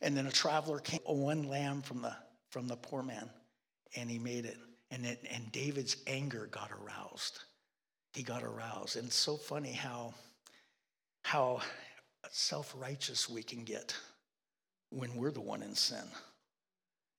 And 0.00 0.16
then 0.16 0.26
a 0.26 0.30
traveler 0.30 0.78
came, 0.78 1.00
one 1.04 1.48
lamb 1.48 1.82
from 1.82 2.00
the, 2.00 2.14
from 2.50 2.68
the 2.68 2.76
poor 2.76 3.02
man, 3.02 3.28
and 3.96 4.08
he 4.08 4.18
made 4.18 4.44
it. 4.44 4.58
And, 4.90 5.04
it, 5.04 5.24
and 5.30 5.50
David's 5.52 5.96
anger 6.06 6.48
got 6.50 6.70
aroused. 6.72 7.40
He 8.14 8.22
got 8.22 8.42
aroused. 8.42 8.96
And 8.96 9.06
it's 9.06 9.16
so 9.16 9.36
funny 9.36 9.72
how, 9.72 10.14
how 11.22 11.60
self 12.30 12.74
righteous 12.76 13.28
we 13.28 13.42
can 13.42 13.64
get 13.64 13.94
when 14.90 15.14
we're 15.14 15.30
the 15.30 15.40
one 15.40 15.62
in 15.62 15.74
sin. 15.74 16.04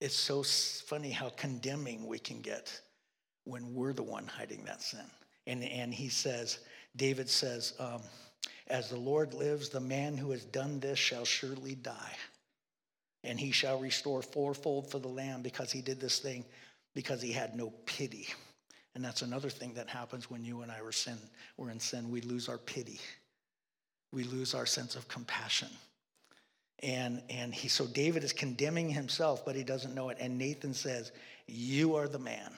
It's 0.02 0.16
so 0.16 0.44
funny 0.44 1.12
how 1.12 1.30
condemning 1.30 2.08
we 2.08 2.20
can 2.20 2.42
get 2.42 2.80
when 3.44 3.74
we're 3.74 3.94
the 3.94 4.04
one 4.04 4.28
hiding 4.28 4.64
that 4.66 4.82
sin. 4.82 5.06
And, 5.46 5.64
and 5.64 5.94
he 5.94 6.10
says, 6.10 6.60
David 6.96 7.30
says, 7.30 7.74
um, 7.80 8.02
As 8.68 8.90
the 8.90 8.98
Lord 8.98 9.34
lives, 9.34 9.70
the 9.70 9.80
man 9.80 10.18
who 10.18 10.32
has 10.32 10.46
done 10.46 10.80
this 10.80 10.98
shall 10.98 11.26
surely 11.26 11.76
die. 11.76 12.16
And 13.24 13.40
he 13.40 13.52
shall 13.52 13.80
restore 13.80 14.22
fourfold 14.22 14.90
for 14.90 15.00
the 15.00 15.10
lamb 15.10 15.42
because 15.42 15.72
he 15.72 15.82
did 15.82 16.00
this 16.00 16.20
thing 16.20 16.46
because 17.00 17.22
he 17.22 17.32
had 17.32 17.56
no 17.56 17.72
pity. 17.86 18.28
And 18.94 19.02
that's 19.02 19.22
another 19.22 19.50
thing 19.50 19.74
that 19.76 19.88
happens 19.88 20.30
when 20.30 20.44
you 20.44 20.64
and 20.64 20.70
I 20.70 20.82
were 20.82 20.92
sin, 20.92 21.18
we're 21.56 21.70
in 21.70 21.80
sin. 21.80 22.12
We 22.12 22.20
lose 22.20 22.50
our 22.50 22.58
pity. 22.58 23.00
we 24.12 24.26
lose 24.26 24.54
our 24.54 24.66
sense 24.66 24.98
of 24.98 25.08
compassion. 25.08 25.70
And, 26.84 27.22
and 27.30 27.56
he, 27.56 27.70
so 27.70 27.88
David 27.88 28.26
is 28.26 28.34
condemning 28.34 28.90
himself, 28.90 29.46
but 29.46 29.56
he 29.56 29.64
doesn't 29.64 29.96
know 29.96 30.10
it. 30.10 30.18
And 30.20 30.38
Nathan 30.38 30.74
says, 30.74 31.14
You 31.48 31.96
are 31.96 32.10
the 32.10 32.20
man. 32.20 32.52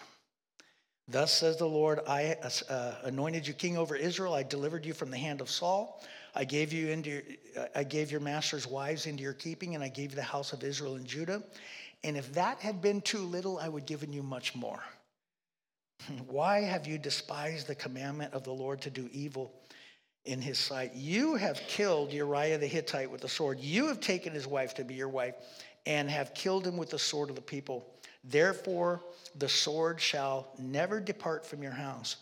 Thus 1.07 1.31
says 1.31 1.57
the 1.57 1.67
Lord, 1.67 1.99
I 2.07 2.35
uh, 2.67 2.93
anointed 3.03 3.45
you 3.45 3.53
king 3.53 3.77
over 3.77 3.95
Israel. 3.95 4.33
I 4.33 4.41
delivered 4.41 4.87
you 4.87 4.95
from 4.95 5.11
the 5.11 5.17
hand 5.17 5.39
of 5.39 5.51
Saul. 5.51 6.03
I 6.33 6.45
gave 6.45 6.73
you 6.73 6.87
into 6.87 7.21
uh, 7.55 7.65
I 7.75 7.83
gave 7.83 8.09
your 8.09 8.21
master's 8.21 8.65
wives 8.65 9.05
into 9.05 9.21
your 9.21 9.33
keeping, 9.33 9.75
and 9.75 9.83
I 9.83 9.89
gave 9.89 10.11
you 10.11 10.15
the 10.15 10.23
house 10.23 10.51
of 10.51 10.63
Israel 10.63 10.95
and 10.95 11.05
Judah. 11.05 11.43
And 12.03 12.17
if 12.17 12.33
that 12.33 12.59
had 12.59 12.81
been 12.81 13.01
too 13.01 13.19
little, 13.19 13.59
I 13.59 13.69
would 13.69 13.81
have 13.83 13.87
given 13.87 14.13
you 14.13 14.23
much 14.23 14.55
more. 14.55 14.81
Why 16.27 16.61
have 16.61 16.87
you 16.87 16.97
despised 16.97 17.67
the 17.67 17.75
commandment 17.75 18.33
of 18.33 18.43
the 18.43 18.53
Lord 18.53 18.81
to 18.81 18.89
do 18.89 19.09
evil 19.11 19.53
in 20.25 20.41
his 20.41 20.57
sight? 20.57 20.93
You 20.95 21.35
have 21.35 21.61
killed 21.67 22.11
Uriah 22.11 22.57
the 22.57 22.67
Hittite 22.67 23.11
with 23.11 23.21
the 23.21 23.29
sword. 23.29 23.59
You 23.59 23.87
have 23.87 23.99
taken 23.99 24.33
his 24.33 24.47
wife 24.47 24.73
to 24.75 24.83
be 24.83 24.95
your 24.95 25.09
wife 25.09 25.35
and 25.85 26.09
have 26.09 26.33
killed 26.33 26.65
him 26.65 26.77
with 26.77 26.89
the 26.89 26.99
sword 26.99 27.29
of 27.29 27.35
the 27.35 27.41
people. 27.41 27.93
Therefore, 28.23 29.01
the 29.35 29.49
sword 29.49 29.99
shall 29.99 30.53
never 30.59 30.99
depart 30.99 31.45
from 31.45 31.63
your 31.63 31.71
house 31.71 32.17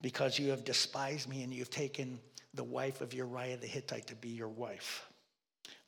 because 0.00 0.38
you 0.38 0.50
have 0.50 0.64
despised 0.64 1.28
me 1.28 1.42
and 1.42 1.52
you 1.52 1.60
have 1.60 1.70
taken 1.70 2.18
the 2.54 2.64
wife 2.64 3.00
of 3.00 3.14
Uriah 3.14 3.56
the 3.56 3.66
Hittite 3.66 4.06
to 4.08 4.14
be 4.16 4.28
your 4.28 4.48
wife. 4.48 5.06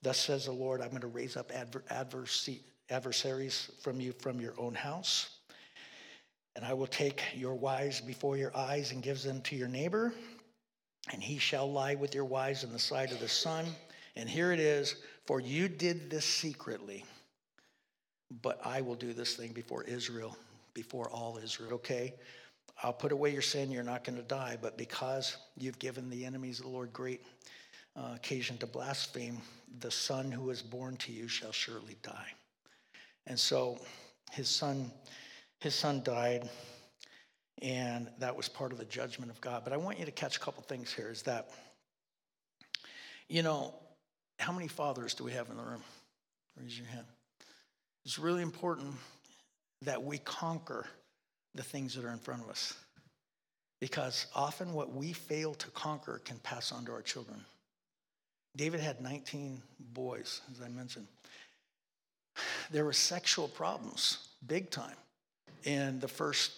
Thus 0.02 0.18
says 0.18 0.46
the 0.46 0.52
Lord, 0.52 0.80
I'm 0.80 0.90
going 0.90 1.00
to 1.00 1.06
raise 1.08 1.36
up 1.36 1.50
adver- 1.52 1.84
adversaries 2.90 3.70
from 3.80 4.00
you 4.00 4.12
from 4.12 4.40
your 4.40 4.54
own 4.58 4.74
house. 4.74 5.30
And 6.56 6.64
I 6.64 6.72
will 6.72 6.86
take 6.86 7.22
your 7.34 7.54
wives 7.54 8.00
before 8.00 8.36
your 8.36 8.56
eyes 8.56 8.92
and 8.92 9.02
give 9.02 9.22
them 9.22 9.40
to 9.42 9.56
your 9.56 9.68
neighbor, 9.68 10.12
and 11.12 11.22
he 11.22 11.38
shall 11.38 11.70
lie 11.70 11.96
with 11.96 12.14
your 12.14 12.24
wives 12.24 12.64
in 12.64 12.72
the 12.72 12.78
sight 12.78 13.10
of 13.10 13.20
the 13.20 13.28
sun. 13.28 13.66
And 14.16 14.28
here 14.28 14.52
it 14.52 14.60
is 14.60 14.96
For 15.26 15.40
you 15.40 15.68
did 15.68 16.10
this 16.10 16.24
secretly, 16.24 17.04
but 18.42 18.60
I 18.64 18.82
will 18.82 18.94
do 18.94 19.12
this 19.12 19.34
thing 19.34 19.52
before 19.52 19.82
Israel, 19.84 20.36
before 20.74 21.10
all 21.10 21.38
Israel, 21.42 21.72
okay? 21.74 22.14
I'll 22.82 22.92
put 22.92 23.12
away 23.12 23.32
your 23.32 23.42
sin, 23.42 23.70
you're 23.70 23.82
not 23.82 24.04
going 24.04 24.16
to 24.16 24.22
die, 24.22 24.58
but 24.60 24.76
because 24.76 25.36
you've 25.56 25.78
given 25.78 26.10
the 26.10 26.24
enemies 26.24 26.58
of 26.58 26.66
the 26.66 26.70
Lord 26.70 26.92
great 26.92 27.22
uh, 27.96 28.12
occasion 28.16 28.58
to 28.58 28.66
blaspheme, 28.66 29.40
the 29.80 29.90
son 29.90 30.30
who 30.30 30.50
is 30.50 30.62
born 30.62 30.96
to 30.98 31.12
you 31.12 31.28
shall 31.28 31.52
surely 31.52 31.96
die. 32.02 32.32
And 33.26 33.38
so 33.38 33.78
his 34.32 34.48
son, 34.48 34.90
his 35.60 35.74
son 35.74 36.02
died, 36.02 36.48
and 37.62 38.10
that 38.18 38.36
was 38.36 38.48
part 38.48 38.72
of 38.72 38.78
the 38.78 38.84
judgment 38.84 39.30
of 39.30 39.40
God. 39.40 39.62
But 39.64 39.72
I 39.72 39.76
want 39.76 39.98
you 39.98 40.04
to 40.04 40.12
catch 40.12 40.36
a 40.36 40.40
couple 40.40 40.62
things 40.62 40.92
here 40.92 41.10
is 41.10 41.22
that, 41.22 41.50
you 43.28 43.42
know, 43.42 43.74
how 44.38 44.52
many 44.52 44.68
fathers 44.68 45.14
do 45.14 45.24
we 45.24 45.32
have 45.32 45.48
in 45.48 45.56
the 45.56 45.62
room? 45.62 45.82
Raise 46.60 46.78
your 46.78 46.88
hand. 46.88 47.06
It's 48.04 48.18
really 48.18 48.42
important 48.42 48.94
that 49.82 50.02
we 50.02 50.18
conquer 50.18 50.86
the 51.54 51.62
things 51.62 51.94
that 51.94 52.04
are 52.04 52.12
in 52.12 52.18
front 52.18 52.42
of 52.42 52.50
us. 52.50 52.74
Because 53.80 54.26
often 54.34 54.72
what 54.72 54.92
we 54.92 55.12
fail 55.12 55.54
to 55.54 55.70
conquer 55.70 56.20
can 56.24 56.38
pass 56.38 56.72
on 56.72 56.84
to 56.86 56.92
our 56.92 57.02
children. 57.02 57.40
David 58.56 58.80
had 58.80 59.00
19 59.00 59.60
boys, 59.92 60.40
as 60.52 60.60
I 60.60 60.68
mentioned. 60.68 61.06
There 62.70 62.84
were 62.84 62.92
sexual 62.92 63.48
problems, 63.48 64.28
big 64.46 64.70
time, 64.70 64.96
in 65.64 66.00
the 66.00 66.08
first 66.08 66.52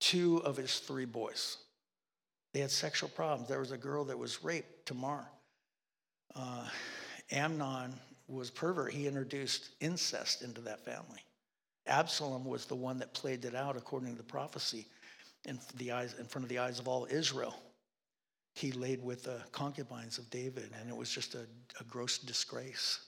two 0.00 0.38
of 0.38 0.56
his 0.56 0.78
three 0.78 1.04
boys. 1.04 1.58
They 2.52 2.60
had 2.60 2.70
sexual 2.70 3.08
problems. 3.08 3.48
There 3.48 3.60
was 3.60 3.72
a 3.72 3.78
girl 3.78 4.04
that 4.04 4.18
was 4.18 4.42
raped, 4.42 4.86
Tamar. 4.86 5.26
Uh, 6.34 6.68
Amnon 7.30 7.94
was 8.26 8.50
pervert. 8.50 8.92
He 8.92 9.06
introduced 9.06 9.70
incest 9.80 10.42
into 10.42 10.60
that 10.62 10.84
family. 10.84 11.22
Absalom 11.86 12.44
was 12.44 12.66
the 12.66 12.74
one 12.74 12.98
that 12.98 13.14
played 13.14 13.44
it 13.44 13.54
out 13.54 13.76
according 13.76 14.10
to 14.12 14.16
the 14.16 14.22
prophecy 14.22 14.86
in, 15.44 15.58
the 15.76 15.92
eyes, 15.92 16.14
in 16.18 16.26
front 16.26 16.44
of 16.44 16.48
the 16.48 16.58
eyes 16.58 16.78
of 16.78 16.88
all 16.88 17.06
Israel. 17.10 17.54
He 18.54 18.72
laid 18.72 19.02
with 19.02 19.24
the 19.24 19.40
concubines 19.52 20.18
of 20.18 20.28
David, 20.30 20.70
and 20.78 20.90
it 20.90 20.96
was 20.96 21.10
just 21.10 21.34
a, 21.34 21.46
a 21.80 21.84
gross 21.84 22.18
disgrace. 22.18 23.00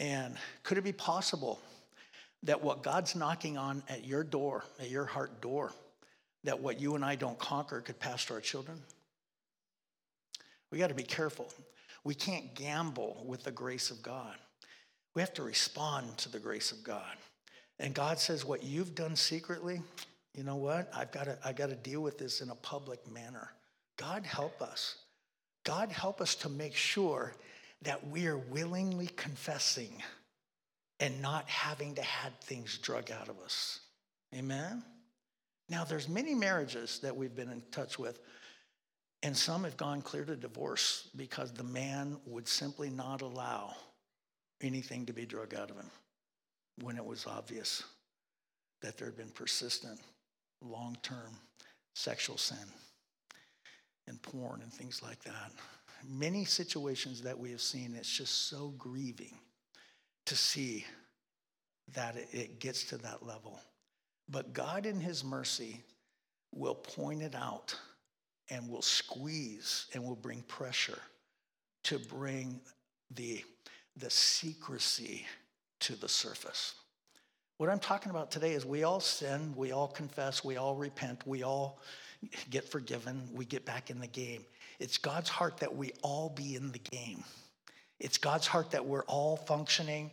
And 0.00 0.34
could 0.62 0.78
it 0.78 0.84
be 0.84 0.92
possible 0.92 1.60
that 2.42 2.62
what 2.62 2.82
God's 2.82 3.14
knocking 3.14 3.58
on 3.58 3.82
at 3.88 4.06
your 4.06 4.24
door, 4.24 4.64
at 4.80 4.88
your 4.88 5.04
heart 5.04 5.42
door, 5.42 5.72
that 6.42 6.58
what 6.58 6.80
you 6.80 6.94
and 6.94 7.04
I 7.04 7.14
don't 7.14 7.38
conquer 7.38 7.82
could 7.82 8.00
pass 8.00 8.24
to 8.24 8.34
our 8.34 8.40
children? 8.40 8.80
We 10.72 10.78
got 10.78 10.88
to 10.88 10.94
be 10.94 11.02
careful. 11.02 11.48
We 12.02 12.14
can't 12.14 12.54
gamble 12.54 13.22
with 13.26 13.44
the 13.44 13.50
grace 13.50 13.90
of 13.90 14.02
God. 14.02 14.36
We 15.14 15.20
have 15.20 15.34
to 15.34 15.42
respond 15.42 16.16
to 16.18 16.30
the 16.30 16.38
grace 16.38 16.72
of 16.72 16.82
God. 16.82 17.16
And 17.78 17.92
God 17.94 18.18
says, 18.18 18.44
What 18.44 18.62
you've 18.62 18.94
done 18.94 19.16
secretly, 19.16 19.82
you 20.34 20.44
know 20.44 20.56
what? 20.56 20.90
I've 20.96 21.12
got 21.12 21.24
to, 21.24 21.36
I've 21.44 21.56
got 21.56 21.68
to 21.68 21.76
deal 21.76 22.00
with 22.00 22.16
this 22.16 22.40
in 22.40 22.48
a 22.48 22.54
public 22.54 23.00
manner. 23.10 23.50
God 23.98 24.24
help 24.24 24.62
us. 24.62 24.96
God 25.64 25.90
help 25.90 26.22
us 26.22 26.34
to 26.36 26.48
make 26.48 26.74
sure 26.74 27.34
that 27.82 28.06
we 28.08 28.26
are 28.26 28.38
willingly 28.38 29.08
confessing 29.16 30.02
and 30.98 31.20
not 31.22 31.48
having 31.48 31.94
to 31.94 32.02
have 32.02 32.34
things 32.40 32.78
drug 32.78 33.10
out 33.10 33.28
of 33.28 33.38
us. 33.40 33.80
Amen? 34.34 34.82
Now, 35.68 35.84
there's 35.84 36.08
many 36.08 36.34
marriages 36.34 36.98
that 37.00 37.16
we've 37.16 37.34
been 37.34 37.50
in 37.50 37.62
touch 37.70 37.98
with, 37.98 38.20
and 39.22 39.36
some 39.36 39.64
have 39.64 39.76
gone 39.76 40.02
clear 40.02 40.24
to 40.24 40.36
divorce 40.36 41.08
because 41.16 41.52
the 41.52 41.64
man 41.64 42.18
would 42.26 42.48
simply 42.48 42.90
not 42.90 43.22
allow 43.22 43.74
anything 44.60 45.06
to 45.06 45.12
be 45.12 45.24
drug 45.24 45.54
out 45.54 45.70
of 45.70 45.76
him 45.76 45.90
when 46.82 46.96
it 46.96 47.04
was 47.04 47.26
obvious 47.26 47.82
that 48.82 48.96
there 48.96 49.06
had 49.06 49.16
been 49.16 49.30
persistent, 49.30 50.00
long 50.62 50.96
term 51.02 51.36
sexual 51.94 52.36
sin 52.36 52.58
and 54.06 54.20
porn 54.22 54.60
and 54.62 54.72
things 54.72 55.02
like 55.02 55.22
that. 55.22 55.52
Many 56.08 56.44
situations 56.44 57.22
that 57.22 57.38
we 57.38 57.50
have 57.50 57.60
seen, 57.60 57.94
it's 57.96 58.10
just 58.10 58.48
so 58.48 58.74
grieving 58.78 59.38
to 60.26 60.36
see 60.36 60.84
that 61.94 62.16
it 62.32 62.60
gets 62.60 62.84
to 62.84 62.98
that 62.98 63.26
level. 63.26 63.60
But 64.28 64.52
God, 64.52 64.86
in 64.86 65.00
His 65.00 65.24
mercy, 65.24 65.82
will 66.52 66.74
point 66.74 67.22
it 67.22 67.34
out 67.34 67.74
and 68.48 68.68
will 68.68 68.82
squeeze 68.82 69.86
and 69.94 70.04
will 70.04 70.16
bring 70.16 70.42
pressure 70.42 70.98
to 71.84 71.98
bring 71.98 72.60
the, 73.14 73.44
the 73.96 74.10
secrecy 74.10 75.26
to 75.80 75.96
the 75.96 76.08
surface. 76.08 76.74
What 77.56 77.68
I'm 77.68 77.78
talking 77.78 78.10
about 78.10 78.30
today 78.30 78.52
is 78.52 78.64
we 78.64 78.84
all 78.84 79.00
sin, 79.00 79.52
we 79.56 79.72
all 79.72 79.88
confess, 79.88 80.44
we 80.44 80.56
all 80.56 80.76
repent, 80.76 81.26
we 81.26 81.42
all 81.42 81.80
get 82.50 82.68
forgiven, 82.68 83.28
we 83.32 83.44
get 83.44 83.64
back 83.64 83.90
in 83.90 84.00
the 84.00 84.06
game. 84.06 84.44
It's 84.80 84.98
God's 84.98 85.28
heart 85.28 85.58
that 85.58 85.76
we 85.76 85.92
all 86.02 86.30
be 86.30 86.56
in 86.56 86.72
the 86.72 86.78
game. 86.78 87.22
It's 88.00 88.16
God's 88.16 88.46
heart 88.46 88.70
that 88.70 88.86
we're 88.86 89.04
all 89.04 89.36
functioning, 89.36 90.10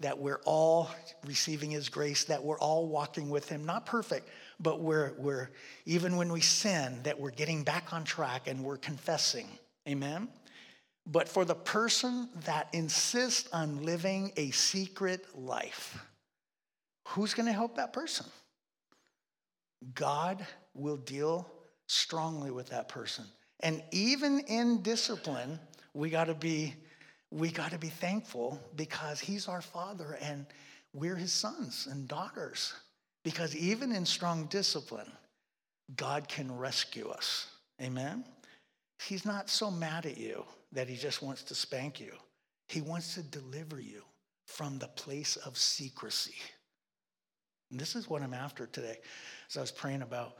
that 0.00 0.18
we're 0.18 0.40
all 0.44 0.90
receiving 1.24 1.70
His 1.70 1.88
grace, 1.88 2.24
that 2.24 2.42
we're 2.42 2.58
all 2.58 2.88
walking 2.88 3.30
with 3.30 3.48
Him. 3.48 3.64
Not 3.64 3.86
perfect, 3.86 4.28
but 4.58 4.80
we're, 4.80 5.12
we're 5.18 5.50
even 5.86 6.16
when 6.16 6.32
we 6.32 6.40
sin, 6.40 7.00
that 7.04 7.18
we're 7.18 7.30
getting 7.30 7.62
back 7.62 7.92
on 7.92 8.02
track 8.02 8.48
and 8.48 8.64
we're 8.64 8.76
confessing. 8.76 9.46
Amen? 9.88 10.28
But 11.06 11.28
for 11.28 11.44
the 11.44 11.54
person 11.54 12.28
that 12.44 12.68
insists 12.72 13.48
on 13.52 13.84
living 13.84 14.32
a 14.36 14.50
secret 14.50 15.24
life, 15.38 16.04
who's 17.06 17.34
going 17.34 17.46
to 17.46 17.52
help 17.52 17.76
that 17.76 17.92
person? 17.92 18.26
God 19.94 20.44
will 20.74 20.96
deal 20.96 21.48
strongly 21.86 22.50
with 22.50 22.68
that 22.70 22.88
person. 22.88 23.24
And 23.60 23.82
even 23.90 24.40
in 24.40 24.82
discipline, 24.82 25.58
we 25.94 26.10
got 26.10 26.24
to 26.24 26.34
be 26.34 26.74
we 27.30 27.50
got 27.50 27.72
to 27.72 27.78
be 27.78 27.88
thankful 27.88 28.58
because 28.74 29.20
he's 29.20 29.48
our 29.48 29.60
father 29.60 30.16
and 30.22 30.46
we're 30.94 31.16
his 31.16 31.32
sons 31.32 31.86
and 31.90 32.08
daughters. 32.08 32.72
Because 33.22 33.54
even 33.54 33.92
in 33.92 34.06
strong 34.06 34.46
discipline, 34.46 35.12
God 35.96 36.26
can 36.28 36.56
rescue 36.56 37.08
us. 37.08 37.48
Amen. 37.82 38.24
He's 39.02 39.26
not 39.26 39.50
so 39.50 39.70
mad 39.70 40.06
at 40.06 40.16
you 40.16 40.44
that 40.72 40.88
he 40.88 40.96
just 40.96 41.22
wants 41.22 41.42
to 41.44 41.54
spank 41.54 42.00
you. 42.00 42.12
He 42.68 42.80
wants 42.80 43.14
to 43.14 43.22
deliver 43.22 43.80
you 43.80 44.02
from 44.46 44.78
the 44.78 44.88
place 44.88 45.36
of 45.36 45.56
secrecy. 45.58 46.34
And 47.70 47.78
this 47.78 47.94
is 47.94 48.08
what 48.08 48.22
I'm 48.22 48.34
after 48.34 48.66
today. 48.66 48.98
As 49.50 49.56
I 49.56 49.60
was 49.60 49.70
praying 49.70 50.02
about 50.02 50.36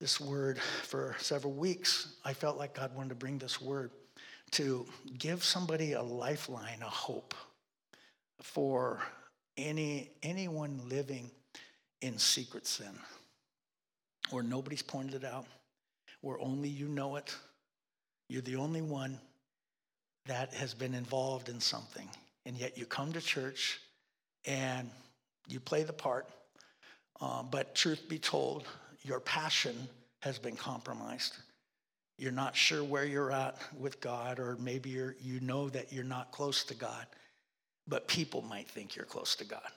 this 0.00 0.20
word 0.20 0.58
for 0.58 1.16
several 1.18 1.52
weeks, 1.52 2.14
I 2.24 2.32
felt 2.32 2.58
like 2.58 2.74
God 2.74 2.94
wanted 2.94 3.10
to 3.10 3.14
bring 3.14 3.38
this 3.38 3.60
word 3.60 3.90
to 4.52 4.86
give 5.18 5.42
somebody 5.42 5.92
a 5.92 6.02
lifeline, 6.02 6.82
a 6.82 6.88
hope 6.88 7.34
for 8.40 9.00
any 9.56 10.10
anyone 10.22 10.80
living 10.88 11.30
in 12.02 12.18
secret 12.18 12.66
sin 12.66 12.98
where 14.30 14.42
nobody's 14.42 14.82
pointed 14.82 15.22
it 15.22 15.24
out, 15.24 15.46
where 16.20 16.38
only 16.40 16.68
you 16.68 16.88
know 16.88 17.16
it. 17.16 17.34
You're 18.28 18.42
the 18.42 18.56
only 18.56 18.82
one 18.82 19.18
that 20.26 20.54
has 20.54 20.72
been 20.72 20.94
involved 20.94 21.48
in 21.48 21.60
something, 21.60 22.08
and 22.46 22.56
yet 22.56 22.78
you 22.78 22.86
come 22.86 23.12
to 23.12 23.20
church 23.20 23.80
and 24.46 24.90
you 25.46 25.60
play 25.60 25.82
the 25.82 25.92
part, 25.92 26.28
uh, 27.20 27.42
but 27.42 27.74
truth 27.74 28.08
be 28.08 28.18
told, 28.18 28.64
your 29.04 29.20
passion 29.20 29.76
has 30.20 30.38
been 30.38 30.56
compromised. 30.56 31.36
You're 32.16 32.32
not 32.32 32.56
sure 32.56 32.82
where 32.82 33.04
you're 33.04 33.32
at 33.32 33.56
with 33.78 34.00
God, 34.00 34.38
or 34.38 34.56
maybe 34.60 34.90
you're, 34.90 35.16
you 35.20 35.40
know 35.40 35.68
that 35.68 35.92
you're 35.92 36.04
not 36.04 36.32
close 36.32 36.64
to 36.64 36.74
God, 36.74 37.06
but 37.86 38.08
people 38.08 38.42
might 38.42 38.68
think 38.68 38.96
you're 38.96 39.04
close 39.04 39.36
to 39.36 39.44
God. 39.44 39.68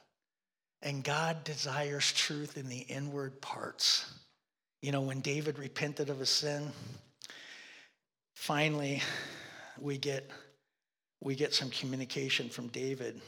And 0.81 1.03
God 1.03 1.43
desires 1.43 2.11
truth 2.13 2.57
in 2.57 2.69
the 2.69 2.79
inward 2.79 3.41
parts. 3.41 4.13
You 4.81 4.91
know, 4.91 5.01
when 5.01 5.21
David 5.21 5.57
repented 5.57 6.09
of 6.09 6.19
his 6.19 6.29
sin, 6.29 6.71
finally 8.35 9.01
we 9.79 9.97
get 9.97 10.29
we 11.19 11.35
get 11.35 11.53
some 11.53 11.71
communication 11.71 12.47
from 12.47 12.67
David, 12.67 13.19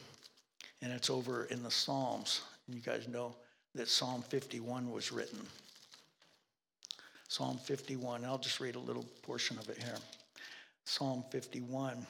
and 0.84 0.94
it's 0.94 1.10
over 1.10 1.46
in 1.46 1.64
the 1.64 1.72
Psalms. 1.72 2.42
You 2.68 2.82
guys 2.82 3.08
know 3.08 3.36
that 3.74 3.88
Psalm 3.88 4.22
51 4.22 4.92
was 4.92 5.12
written. 5.12 5.40
Psalm 7.30 7.60
51, 7.60 8.26
I'll 8.26 8.40
just 8.40 8.60
read 8.60 8.74
a 8.74 8.80
little 8.80 9.06
portion 9.22 9.60
of 9.60 9.70
it 9.70 9.78
here. 9.78 9.96
Psalm 10.86 11.24
51. 11.30 12.08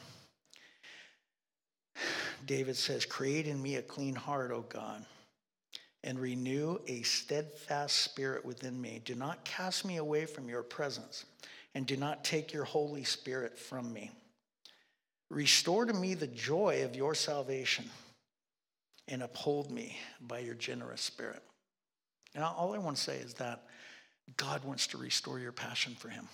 David 2.45 2.77
says, 2.77 3.05
Create 3.05 3.45
in 3.45 3.61
me 3.61 3.75
a 3.75 3.81
clean 3.81 4.15
heart, 4.15 4.51
O 4.51 4.61
God, 4.61 5.05
and 6.05 6.17
renew 6.17 6.79
a 6.87 7.01
steadfast 7.01 7.97
spirit 7.97 8.45
within 8.45 8.79
me. 8.79 9.01
Do 9.03 9.13
not 9.13 9.43
cast 9.43 9.83
me 9.83 9.97
away 9.97 10.25
from 10.25 10.47
your 10.47 10.63
presence, 10.63 11.25
and 11.75 11.85
do 11.85 11.97
not 11.97 12.23
take 12.23 12.53
your 12.53 12.63
Holy 12.63 13.03
Spirit 13.03 13.59
from 13.59 13.91
me. 13.91 14.11
Restore 15.29 15.83
to 15.83 15.93
me 15.93 16.13
the 16.13 16.27
joy 16.27 16.85
of 16.85 16.95
your 16.95 17.13
salvation 17.13 17.89
and 19.09 19.21
uphold 19.21 19.69
me 19.69 19.97
by 20.21 20.39
your 20.39 20.55
generous 20.55 21.01
spirit. 21.01 21.43
And 22.33 22.41
all 22.41 22.73
I 22.73 22.77
want 22.77 22.95
to 22.95 23.03
say 23.03 23.17
is 23.17 23.33
that 23.33 23.65
God 24.37 24.63
wants 24.63 24.87
to 24.87 24.97
restore 24.97 25.39
your 25.39 25.51
passion 25.51 25.95
for 25.95 26.09
Him. 26.09 26.27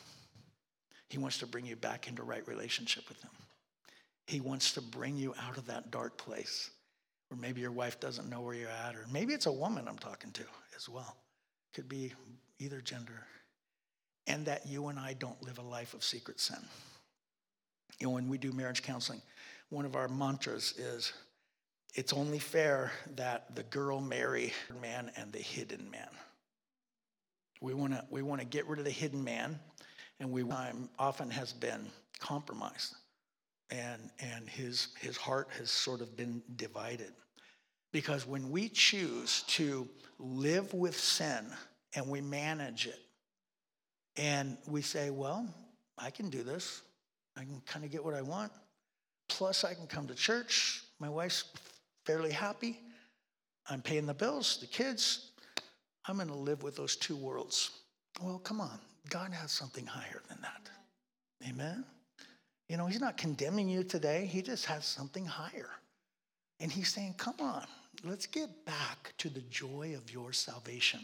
He 1.09 1.17
wants 1.17 1.37
to 1.39 1.47
bring 1.47 1.65
you 1.65 1.75
back 1.75 2.07
into 2.07 2.23
right 2.23 2.47
relationship 2.47 3.07
with 3.09 3.21
Him. 3.21 3.31
He 4.27 4.39
wants 4.39 4.73
to 4.73 4.81
bring 4.81 5.17
you 5.17 5.35
out 5.47 5.57
of 5.57 5.67
that 5.67 5.91
dark 5.91 6.17
place 6.17 6.71
where 7.29 7.39
maybe 7.39 7.61
your 7.61 7.71
wife 7.71 7.99
doesn't 7.99 8.29
know 8.29 8.41
where 8.41 8.55
you're 8.55 8.69
at, 8.69 8.95
or 8.95 9.05
maybe 9.11 9.33
it's 9.33 9.45
a 9.45 9.51
woman 9.51 9.87
I'm 9.87 9.97
talking 9.97 10.31
to 10.31 10.43
as 10.75 10.89
well. 10.89 11.15
Could 11.73 11.89
be 11.89 12.13
either 12.59 12.81
gender. 12.81 13.25
And 14.27 14.45
that 14.45 14.65
you 14.65 14.87
and 14.87 14.99
I 14.99 15.13
don't 15.13 15.41
live 15.43 15.59
a 15.59 15.63
life 15.63 15.93
of 15.93 16.03
secret 16.03 16.39
sin. 16.39 16.57
You 17.99 18.07
know, 18.07 18.13
when 18.13 18.27
we 18.27 18.37
do 18.37 18.51
marriage 18.51 18.81
counseling, 18.81 19.21
one 19.69 19.85
of 19.85 19.95
our 19.95 20.07
mantras 20.07 20.73
is 20.77 21.13
it's 21.93 22.11
only 22.11 22.39
fair 22.39 22.91
that 23.15 23.55
the 23.55 23.63
girl 23.63 24.01
marry 24.01 24.53
man 24.81 25.11
and 25.15 25.31
the 25.31 25.39
hidden 25.39 25.89
man. 25.91 26.09
We 27.65 27.73
want 27.73 27.93
to 27.93 28.05
we 28.11 28.21
want 28.21 28.41
to 28.41 28.45
get 28.45 28.67
rid 28.67 28.77
of 28.77 28.85
the 28.85 28.91
hidden 28.91 29.23
man, 29.23 29.59
and 30.19 30.31
we 30.31 30.43
time 30.43 30.87
often 30.99 31.31
has 31.31 31.51
been 31.51 31.87
compromised, 32.19 32.93
and 33.71 34.11
and 34.19 34.47
his 34.47 34.89
his 34.99 35.17
heart 35.17 35.47
has 35.57 35.71
sort 35.71 36.01
of 36.01 36.15
been 36.15 36.43
divided, 36.57 37.11
because 37.91 38.27
when 38.27 38.51
we 38.51 38.69
choose 38.69 39.41
to 39.47 39.89
live 40.19 40.75
with 40.75 40.95
sin 40.95 41.43
and 41.95 42.07
we 42.07 42.21
manage 42.21 42.85
it, 42.85 42.99
and 44.15 44.57
we 44.67 44.83
say, 44.83 45.09
well, 45.09 45.47
I 45.97 46.11
can 46.11 46.29
do 46.29 46.43
this. 46.43 46.83
I 47.35 47.45
can 47.45 47.63
kind 47.65 47.83
of 47.83 47.89
get 47.89 48.05
what 48.05 48.13
I 48.13 48.21
want. 48.21 48.51
Plus, 49.27 49.63
I 49.63 49.73
can 49.73 49.87
come 49.87 50.05
to 50.05 50.13
church. 50.13 50.83
My 50.99 51.09
wife's 51.09 51.45
fairly 52.05 52.31
happy. 52.31 52.79
I'm 53.67 53.81
paying 53.81 54.05
the 54.05 54.13
bills, 54.13 54.59
the 54.61 54.67
kids. 54.67 55.31
I'm 56.07 56.17
going 56.17 56.27
to 56.27 56.35
live 56.35 56.63
with 56.63 56.75
those 56.75 56.95
two 56.95 57.15
worlds. 57.15 57.71
Well, 58.21 58.39
come 58.39 58.61
on. 58.61 58.79
God 59.09 59.31
has 59.31 59.51
something 59.51 59.85
higher 59.85 60.21
than 60.29 60.37
that. 60.41 60.69
Amen? 61.47 61.83
You 62.69 62.77
know, 62.77 62.87
He's 62.87 63.01
not 63.01 63.17
condemning 63.17 63.69
you 63.69 63.83
today, 63.83 64.25
He 64.25 64.41
just 64.41 64.65
has 64.65 64.85
something 64.85 65.25
higher. 65.25 65.69
And 66.59 66.71
He's 66.71 66.93
saying, 66.93 67.15
come 67.17 67.35
on, 67.39 67.65
let's 68.03 68.25
get 68.25 68.65
back 68.65 69.13
to 69.19 69.29
the 69.29 69.41
joy 69.41 69.93
of 69.95 70.11
your 70.11 70.33
salvation. 70.33 71.01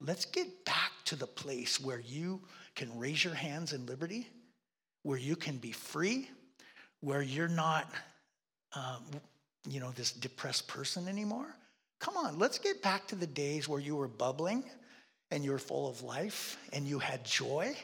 Let's 0.00 0.24
get 0.24 0.64
back 0.64 0.90
to 1.04 1.16
the 1.16 1.26
place 1.26 1.80
where 1.80 2.00
you 2.00 2.40
can 2.74 2.98
raise 2.98 3.22
your 3.22 3.34
hands 3.34 3.72
in 3.72 3.86
liberty 3.86 4.26
where 5.02 5.18
you 5.18 5.36
can 5.36 5.56
be 5.56 5.72
free, 5.72 6.30
where 7.00 7.22
you're 7.22 7.48
not, 7.48 7.90
um, 8.74 9.04
you 9.68 9.80
know, 9.80 9.90
this 9.92 10.12
depressed 10.12 10.68
person 10.68 11.08
anymore. 11.08 11.54
Come 12.02 12.16
on, 12.16 12.36
let's 12.36 12.58
get 12.58 12.82
back 12.82 13.06
to 13.06 13.14
the 13.14 13.28
days 13.28 13.68
where 13.68 13.78
you 13.78 13.94
were 13.94 14.08
bubbling 14.08 14.64
and 15.30 15.44
you 15.44 15.52
were 15.52 15.58
full 15.60 15.88
of 15.88 16.02
life 16.02 16.58
and 16.72 16.84
you 16.84 16.98
had 16.98 17.24
joy 17.24 17.76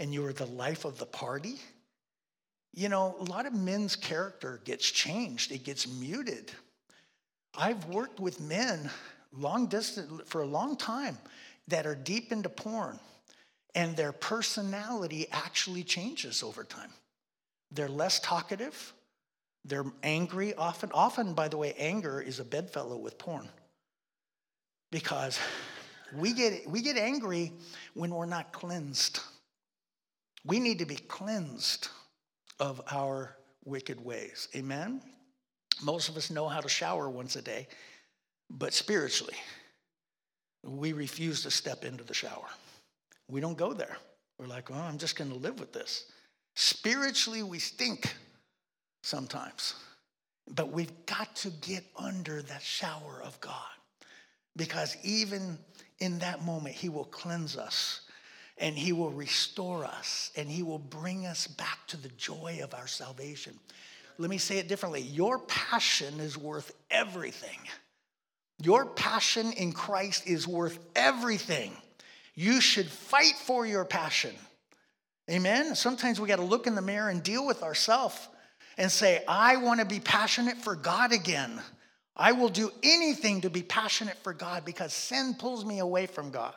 and 0.00 0.12
you 0.12 0.22
were 0.22 0.32
the 0.32 0.46
life 0.46 0.86
of 0.86 0.98
the 0.98 1.04
party. 1.04 1.56
You 2.72 2.88
know, 2.88 3.14
a 3.20 3.24
lot 3.24 3.44
of 3.44 3.52
men's 3.52 3.94
character 3.94 4.62
gets 4.64 4.90
changed, 4.90 5.52
it 5.52 5.64
gets 5.64 5.86
muted. 5.86 6.50
I've 7.54 7.84
worked 7.84 8.20
with 8.20 8.40
men 8.40 8.88
long 9.34 9.66
distance 9.66 10.22
for 10.24 10.40
a 10.40 10.46
long 10.46 10.74
time 10.74 11.18
that 11.68 11.86
are 11.86 11.94
deep 11.94 12.32
into 12.32 12.48
porn 12.48 12.98
and 13.74 13.94
their 13.98 14.12
personality 14.12 15.26
actually 15.30 15.84
changes 15.84 16.42
over 16.42 16.64
time. 16.64 16.90
They're 17.70 17.86
less 17.86 18.18
talkative, 18.18 18.94
they're 19.66 19.84
angry 20.02 20.54
often. 20.54 20.90
Often, 20.94 21.34
by 21.34 21.48
the 21.48 21.58
way, 21.58 21.74
anger 21.76 22.22
is 22.22 22.40
a 22.40 22.44
bedfellow 22.44 22.96
with 22.96 23.18
porn 23.18 23.46
because 24.90 25.38
we 26.14 26.32
get, 26.32 26.68
we 26.68 26.82
get 26.82 26.96
angry 26.96 27.52
when 27.94 28.10
we're 28.10 28.26
not 28.26 28.52
cleansed. 28.52 29.20
We 30.44 30.60
need 30.60 30.78
to 30.78 30.86
be 30.86 30.96
cleansed 30.96 31.88
of 32.58 32.80
our 32.90 33.36
wicked 33.64 34.02
ways. 34.02 34.48
Amen? 34.56 35.02
Most 35.82 36.08
of 36.08 36.16
us 36.16 36.30
know 36.30 36.48
how 36.48 36.60
to 36.60 36.68
shower 36.68 37.08
once 37.08 37.36
a 37.36 37.42
day, 37.42 37.68
but 38.50 38.72
spiritually, 38.72 39.36
we 40.64 40.92
refuse 40.92 41.42
to 41.42 41.50
step 41.50 41.84
into 41.84 42.02
the 42.02 42.14
shower. 42.14 42.48
We 43.28 43.40
don't 43.40 43.58
go 43.58 43.72
there. 43.72 43.96
We're 44.38 44.46
like, 44.46 44.70
well, 44.70 44.80
I'm 44.80 44.98
just 44.98 45.16
going 45.16 45.30
to 45.30 45.36
live 45.36 45.60
with 45.60 45.72
this. 45.72 46.06
Spiritually, 46.54 47.42
we 47.42 47.58
stink 47.58 48.12
sometimes, 49.02 49.74
but 50.48 50.72
we've 50.72 51.06
got 51.06 51.36
to 51.36 51.50
get 51.50 51.84
under 51.96 52.42
that 52.42 52.62
shower 52.62 53.22
of 53.22 53.40
God 53.40 53.77
because 54.58 54.98
even 55.02 55.56
in 56.00 56.18
that 56.18 56.44
moment, 56.44 56.74
He 56.74 56.90
will 56.90 57.04
cleanse 57.04 57.56
us 57.56 58.02
and 58.58 58.76
He 58.76 58.92
will 58.92 59.10
restore 59.10 59.86
us 59.86 60.30
and 60.36 60.50
He 60.50 60.62
will 60.62 60.78
bring 60.78 61.24
us 61.24 61.46
back 61.46 61.86
to 61.86 61.96
the 61.96 62.10
joy 62.10 62.60
of 62.62 62.74
our 62.74 62.86
salvation. 62.86 63.58
Let 64.18 64.28
me 64.28 64.38
say 64.38 64.58
it 64.58 64.68
differently 64.68 65.00
your 65.00 65.38
passion 65.38 66.20
is 66.20 66.36
worth 66.36 66.74
everything. 66.90 67.58
Your 68.60 68.86
passion 68.86 69.52
in 69.52 69.72
Christ 69.72 70.26
is 70.26 70.46
worth 70.46 70.78
everything. 70.96 71.72
You 72.34 72.60
should 72.60 72.88
fight 72.88 73.34
for 73.46 73.64
your 73.64 73.84
passion. 73.84 74.34
Amen. 75.30 75.76
Sometimes 75.76 76.20
we 76.20 76.26
got 76.26 76.36
to 76.36 76.42
look 76.42 76.66
in 76.66 76.74
the 76.74 76.82
mirror 76.82 77.08
and 77.08 77.22
deal 77.22 77.46
with 77.46 77.62
ourselves 77.62 78.28
and 78.76 78.90
say, 78.90 79.22
I 79.28 79.56
want 79.56 79.78
to 79.80 79.86
be 79.86 80.00
passionate 80.00 80.56
for 80.56 80.74
God 80.74 81.12
again. 81.12 81.60
I 82.18 82.32
will 82.32 82.48
do 82.48 82.72
anything 82.82 83.42
to 83.42 83.50
be 83.50 83.62
passionate 83.62 84.16
for 84.24 84.32
God 84.32 84.64
because 84.64 84.92
sin 84.92 85.36
pulls 85.38 85.64
me 85.64 85.78
away 85.78 86.06
from 86.06 86.30
God. 86.30 86.54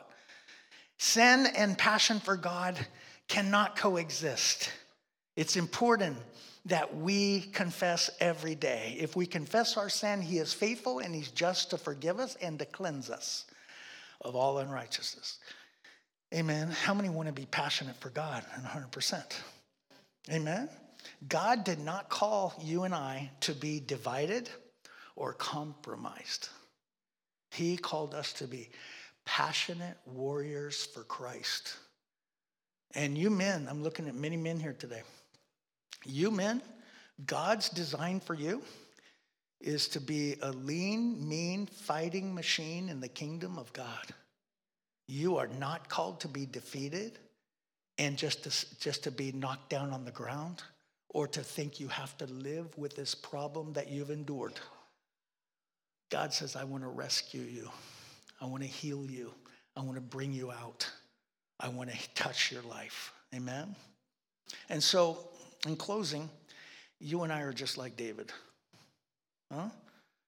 Sin 0.98 1.46
and 1.56 1.78
passion 1.78 2.18
for 2.18 2.36
God 2.36 2.78
cannot 3.28 3.76
coexist. 3.76 4.70
It's 5.36 5.56
important 5.56 6.16
that 6.66 6.96
we 6.96 7.40
confess 7.40 8.10
every 8.20 8.54
day. 8.54 8.96
If 8.98 9.16
we 9.16 9.26
confess 9.26 9.76
our 9.76 9.88
sin, 9.88 10.20
He 10.20 10.38
is 10.38 10.52
faithful 10.52 10.98
and 10.98 11.14
He's 11.14 11.30
just 11.30 11.70
to 11.70 11.78
forgive 11.78 12.18
us 12.20 12.36
and 12.42 12.58
to 12.58 12.64
cleanse 12.64 13.10
us 13.10 13.44
of 14.20 14.36
all 14.36 14.58
unrighteousness. 14.58 15.38
Amen. 16.34 16.70
How 16.70 16.94
many 16.94 17.08
want 17.08 17.28
to 17.28 17.32
be 17.32 17.46
passionate 17.46 17.96
for 17.96 18.10
God? 18.10 18.44
And 18.54 18.64
100%. 18.64 19.22
Amen. 20.30 20.68
God 21.28 21.64
did 21.64 21.80
not 21.80 22.08
call 22.08 22.54
you 22.62 22.84
and 22.84 22.94
I 22.94 23.30
to 23.40 23.52
be 23.52 23.80
divided 23.80 24.48
or 25.16 25.34
compromised. 25.34 26.48
He 27.50 27.76
called 27.76 28.14
us 28.14 28.32
to 28.34 28.46
be 28.46 28.70
passionate 29.24 29.96
warriors 30.06 30.86
for 30.86 31.04
Christ. 31.04 31.76
And 32.94 33.16
you 33.16 33.30
men, 33.30 33.66
I'm 33.68 33.82
looking 33.82 34.08
at 34.08 34.14
many 34.14 34.36
men 34.36 34.58
here 34.58 34.74
today. 34.78 35.02
You 36.04 36.30
men, 36.30 36.62
God's 37.26 37.68
design 37.68 38.20
for 38.20 38.34
you 38.34 38.62
is 39.60 39.86
to 39.88 40.00
be 40.00 40.36
a 40.42 40.50
lean, 40.50 41.28
mean, 41.28 41.66
fighting 41.66 42.34
machine 42.34 42.88
in 42.88 43.00
the 43.00 43.08
kingdom 43.08 43.58
of 43.58 43.72
God. 43.72 44.06
You 45.06 45.36
are 45.36 45.46
not 45.46 45.88
called 45.88 46.20
to 46.20 46.28
be 46.28 46.46
defeated 46.46 47.18
and 47.98 48.16
just 48.16 48.44
to, 48.44 48.78
just 48.80 49.04
to 49.04 49.10
be 49.10 49.30
knocked 49.32 49.70
down 49.70 49.90
on 49.90 50.04
the 50.04 50.10
ground 50.10 50.62
or 51.10 51.28
to 51.28 51.40
think 51.40 51.78
you 51.78 51.88
have 51.88 52.16
to 52.18 52.26
live 52.26 52.76
with 52.76 52.96
this 52.96 53.14
problem 53.14 53.72
that 53.74 53.90
you've 53.90 54.10
endured. 54.10 54.58
God 56.12 56.30
says, 56.30 56.56
I 56.56 56.64
want 56.64 56.82
to 56.82 56.90
rescue 56.90 57.40
you. 57.40 57.70
I 58.38 58.44
want 58.44 58.62
to 58.62 58.68
heal 58.68 59.06
you. 59.06 59.32
I 59.74 59.80
want 59.80 59.94
to 59.94 60.02
bring 60.02 60.30
you 60.30 60.50
out. 60.52 60.86
I 61.58 61.68
want 61.68 61.90
to 61.90 61.96
touch 62.14 62.52
your 62.52 62.60
life. 62.64 63.14
Amen? 63.34 63.74
And 64.68 64.82
so, 64.82 65.30
in 65.66 65.74
closing, 65.74 66.28
you 67.00 67.22
and 67.22 67.32
I 67.32 67.40
are 67.40 67.52
just 67.54 67.78
like 67.78 67.96
David. 67.96 68.30
Huh? 69.50 69.70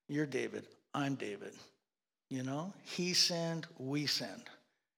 You're 0.09 0.24
David. 0.24 0.64
I'm 0.95 1.16
David. 1.16 1.53
You 2.30 2.45
know, 2.45 2.72
he 2.85 3.12
sinned, 3.12 3.66
we 3.78 4.07
sinned. 4.07 4.49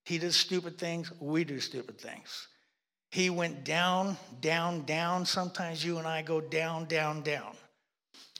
He 0.04 0.18
did 0.18 0.34
stupid 0.34 0.78
things, 0.78 1.10
we 1.18 1.42
do 1.42 1.58
stupid 1.58 1.98
things. 1.98 2.46
He 3.10 3.28
went 3.28 3.64
down, 3.64 4.16
down, 4.40 4.84
down. 4.84 5.26
Sometimes 5.26 5.84
you 5.84 5.98
and 5.98 6.06
I 6.06 6.22
go 6.22 6.40
down, 6.40 6.84
down, 6.84 7.22
down. 7.22 7.56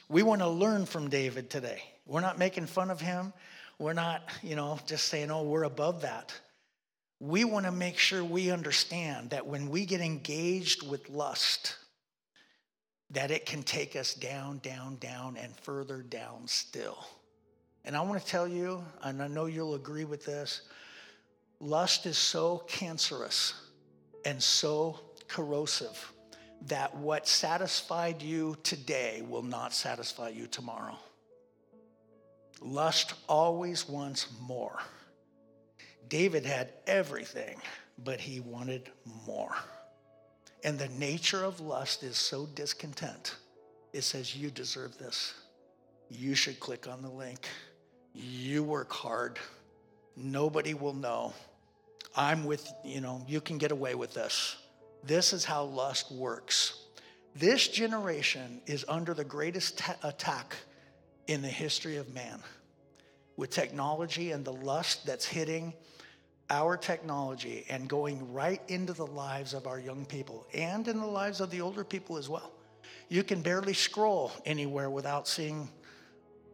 We 0.09 0.23
want 0.23 0.43
to 0.43 0.49
learn 0.49 0.87
from 0.87 1.11
David 1.11 1.51
today. 1.51 1.83
We're 2.07 2.21
not 2.21 2.39
making 2.39 2.67
fun 2.67 2.91
of 2.91 3.01
him. 3.01 3.33
We're 3.79 3.93
not, 3.93 4.23
you 4.43 4.57
know, 4.57 4.79
just 4.87 5.07
saying, 5.07 5.31
oh, 5.31 5.43
we're 5.43 5.65
above 5.65 6.03
that. 6.03 6.33
We 7.21 7.45
want 7.45 7.67
to 7.67 7.73
make 7.73 7.99
sure 7.99 8.23
we 8.23 8.51
understand 8.51 9.31
that 9.31 9.47
when 9.47 9.69
we 9.69 9.87
get 9.87 10.01
engaged 10.01 10.89
with 10.89 11.09
lust, 11.11 11.77
that 13.11 13.31
it 13.31 13.47
can 13.47 13.63
take 13.63 13.97
us 13.97 14.15
down, 14.15 14.59
down, 14.59 14.97
down, 14.97 15.37
and 15.37 15.55
further 15.61 16.03
down 16.03 16.47
still. 16.47 17.07
And 17.85 17.97
I 17.97 18.01
want 18.01 18.21
to 18.21 18.27
tell 18.27 18.49
you, 18.49 18.85
and 19.03 19.23
I 19.23 19.29
know 19.29 19.47
you'll 19.47 19.75
agree 19.75 20.05
with 20.05 20.25
this 20.25 20.63
lust 21.61 22.05
is 22.05 22.19
so 22.19 22.59
cancerous 22.67 23.55
and 24.27 24.43
so 24.43 25.01
corrosive 25.29 26.13
that 26.67 26.95
what 26.97 27.27
satisfied 27.27 28.21
you 28.23 28.57
today 28.63 29.23
will 29.27 29.43
not 29.43 29.73
satisfy 29.73 30.29
you 30.29 30.47
tomorrow. 30.47 30.97
Lust 32.61 33.15
always 33.29 33.89
wants 33.89 34.29
more. 34.41 34.79
David 36.09 36.45
had 36.45 36.73
everything, 36.87 37.61
but 38.05 38.21
he 38.21 38.41
wanted 38.41 38.91
more. 39.27 39.55
And 40.65 40.79
the 40.79 40.89
nature 40.89 41.45
of 41.45 41.61
lust 41.61 42.03
is 42.03 42.17
so 42.17 42.47
discontent. 42.55 43.37
It 43.93 44.03
says, 44.03 44.37
You 44.37 44.51
deserve 44.51 44.99
this. 44.99 45.35
You 46.09 46.35
should 46.35 46.61
click 46.61 46.89
on 46.89 47.03
the 47.03 47.11
link. 47.11 47.47
You 48.15 48.63
work 48.63 48.93
hard. 48.93 49.39
Nobody 50.17 50.75
will 50.75 50.95
know. 50.95 51.35
I'm 52.17 52.45
with, 52.45 52.73
you 52.85 53.01
know, 53.01 53.23
you 53.29 53.41
can 53.41 53.59
get 53.59 53.73
away 53.73 53.95
with 53.95 54.15
this. 54.15 54.57
This 55.05 55.33
is 55.33 55.45
how 55.45 55.65
lust 55.65 56.11
works. 56.11 56.81
This 57.35 57.69
generation 57.69 58.63
is 58.67 58.85
under 58.89 59.13
the 59.13 59.25
greatest 59.25 59.79
ta- 59.79 59.97
attack 60.03 60.57
in 61.27 61.43
the 61.43 61.49
history 61.49 61.97
of 61.97 62.13
man 62.15 62.41
with 63.37 63.51
technology 63.51 64.33
and 64.33 64.45
the 64.45 64.53
lust 64.53 65.07
that's 65.07 65.27
hitting 65.27 65.75
our 66.49 66.77
technology 66.77 67.65
and 67.69 67.89
going 67.89 68.33
right 68.33 68.63
into 68.69 68.93
the 68.93 69.07
lives 69.07 69.53
of 69.53 69.67
our 69.67 69.81
young 69.81 70.05
people 70.05 70.47
and 70.55 70.87
in 70.89 70.99
the 71.01 71.07
lives 71.07 71.41
of 71.41 71.51
the 71.51 71.61
older 71.61 71.85
people 71.85 72.17
as 72.17 72.29
well. 72.29 72.53
You 73.09 73.23
can 73.23 73.43
barely 73.43 73.75
scroll 73.75 74.33
anywhere 74.45 74.91
without 74.91 75.27
seeing 75.27 75.69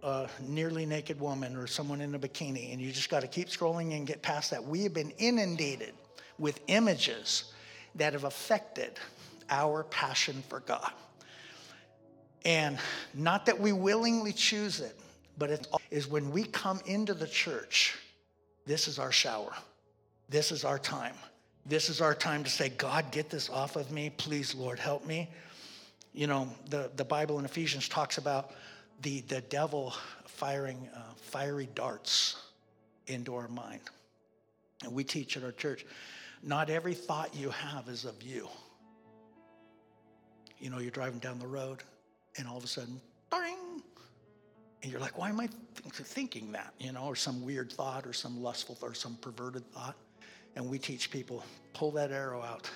a 0.02 0.28
nearly 0.40 0.86
naked 0.86 1.20
woman 1.20 1.56
or 1.56 1.66
someone 1.66 2.00
in 2.00 2.14
a 2.14 2.18
bikini, 2.18 2.72
and 2.72 2.80
you 2.80 2.90
just 2.90 3.08
got 3.08 3.20
to 3.20 3.28
keep 3.28 3.48
scrolling 3.48 3.96
and 3.96 4.06
get 4.06 4.20
past 4.20 4.50
that. 4.50 4.64
We 4.64 4.82
have 4.82 4.94
been 4.94 5.12
inundated 5.18 5.94
with 6.38 6.60
images 6.66 7.52
that 7.94 8.14
have 8.14 8.24
affected 8.24 8.98
our 9.48 9.84
passion 9.84 10.42
for 10.48 10.60
God. 10.60 10.90
And 12.44 12.78
not 13.14 13.46
that 13.46 13.58
we 13.58 13.72
willingly 13.72 14.32
choose 14.32 14.80
it, 14.80 14.98
but 15.38 15.50
it 15.50 15.66
is 15.90 16.08
when 16.08 16.30
we 16.30 16.44
come 16.44 16.80
into 16.86 17.14
the 17.14 17.26
church, 17.26 17.96
this 18.66 18.88
is 18.88 18.98
our 18.98 19.12
shower. 19.12 19.52
This 20.28 20.50
is 20.50 20.64
our 20.64 20.78
time. 20.78 21.14
This 21.66 21.88
is 21.88 22.00
our 22.00 22.14
time 22.14 22.42
to 22.44 22.50
say, 22.50 22.70
God, 22.70 23.10
get 23.12 23.30
this 23.30 23.48
off 23.48 23.76
of 23.76 23.90
me. 23.90 24.10
Please, 24.16 24.54
Lord, 24.54 24.78
help 24.78 25.06
me. 25.06 25.28
You 26.12 26.26
know, 26.26 26.48
the, 26.68 26.90
the 26.96 27.04
Bible 27.04 27.38
in 27.38 27.44
Ephesians 27.44 27.88
talks 27.88 28.18
about 28.18 28.50
the, 29.02 29.20
the 29.22 29.40
devil 29.42 29.94
firing 30.26 30.88
uh, 30.94 31.00
fiery 31.16 31.68
darts 31.74 32.36
into 33.06 33.34
our 33.34 33.48
mind. 33.48 33.80
And 34.82 34.92
we 34.92 35.04
teach 35.04 35.36
at 35.36 35.44
our 35.44 35.52
church 35.52 35.86
not 36.42 36.68
every 36.68 36.94
thought 36.94 37.34
you 37.34 37.50
have 37.50 37.88
is 37.88 38.04
of 38.04 38.20
you. 38.22 38.48
You 40.58 40.70
know, 40.70 40.78
you're 40.78 40.90
driving 40.90 41.20
down 41.20 41.38
the 41.38 41.46
road, 41.46 41.82
and 42.36 42.48
all 42.48 42.56
of 42.56 42.64
a 42.64 42.68
sudden, 42.68 43.00
ding, 43.30 43.82
and 44.82 44.90
you're 44.90 45.00
like, 45.00 45.16
why 45.18 45.28
am 45.28 45.38
I 45.40 45.48
thinking 45.92 46.52
that? 46.52 46.74
You 46.80 46.92
know, 46.92 47.04
or 47.04 47.16
some 47.16 47.44
weird 47.44 47.72
thought, 47.72 48.06
or 48.06 48.12
some 48.12 48.42
lustful, 48.42 48.76
or 48.82 48.94
some 48.94 49.16
perverted 49.16 49.70
thought. 49.72 49.96
And 50.56 50.68
we 50.68 50.78
teach 50.78 51.10
people 51.10 51.44
pull 51.72 51.92
that 51.92 52.10
arrow 52.10 52.42
out. 52.42 52.68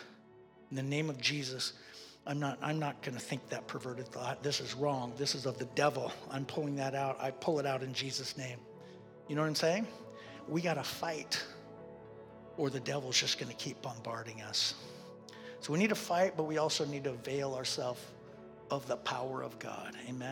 In 0.70 0.76
the 0.76 0.82
name 0.82 1.10
of 1.10 1.20
Jesus, 1.20 1.74
I'm 2.26 2.38
not, 2.38 2.58
I'm 2.62 2.78
not 2.78 3.02
going 3.02 3.14
to 3.14 3.20
think 3.20 3.48
that 3.50 3.66
perverted 3.66 4.08
thought. 4.08 4.42
This 4.42 4.60
is 4.60 4.74
wrong. 4.74 5.12
This 5.16 5.34
is 5.34 5.46
of 5.46 5.58
the 5.58 5.66
devil. 5.74 6.12
I'm 6.30 6.44
pulling 6.44 6.76
that 6.76 6.94
out. 6.94 7.18
I 7.20 7.30
pull 7.30 7.58
it 7.60 7.66
out 7.66 7.82
in 7.82 7.92
Jesus' 7.92 8.36
name. 8.36 8.58
You 9.28 9.36
know 9.36 9.42
what 9.42 9.48
I'm 9.48 9.54
saying? 9.54 9.86
We 10.48 10.60
got 10.60 10.74
to 10.74 10.84
fight, 10.84 11.42
or 12.56 12.70
the 12.70 12.80
devil's 12.80 13.18
just 13.18 13.38
going 13.38 13.50
to 13.50 13.56
keep 13.56 13.82
bombarding 13.82 14.42
us. 14.42 14.74
So 15.60 15.72
we 15.72 15.78
need 15.78 15.88
to 15.88 15.96
fight, 15.96 16.34
but 16.36 16.44
we 16.44 16.58
also 16.58 16.84
need 16.84 17.04
to 17.04 17.10
avail 17.10 17.54
ourselves 17.54 18.00
of 18.70 18.86
the 18.88 18.96
power 18.96 19.42
of 19.42 19.58
God. 19.58 19.92
Amen. 20.08 20.24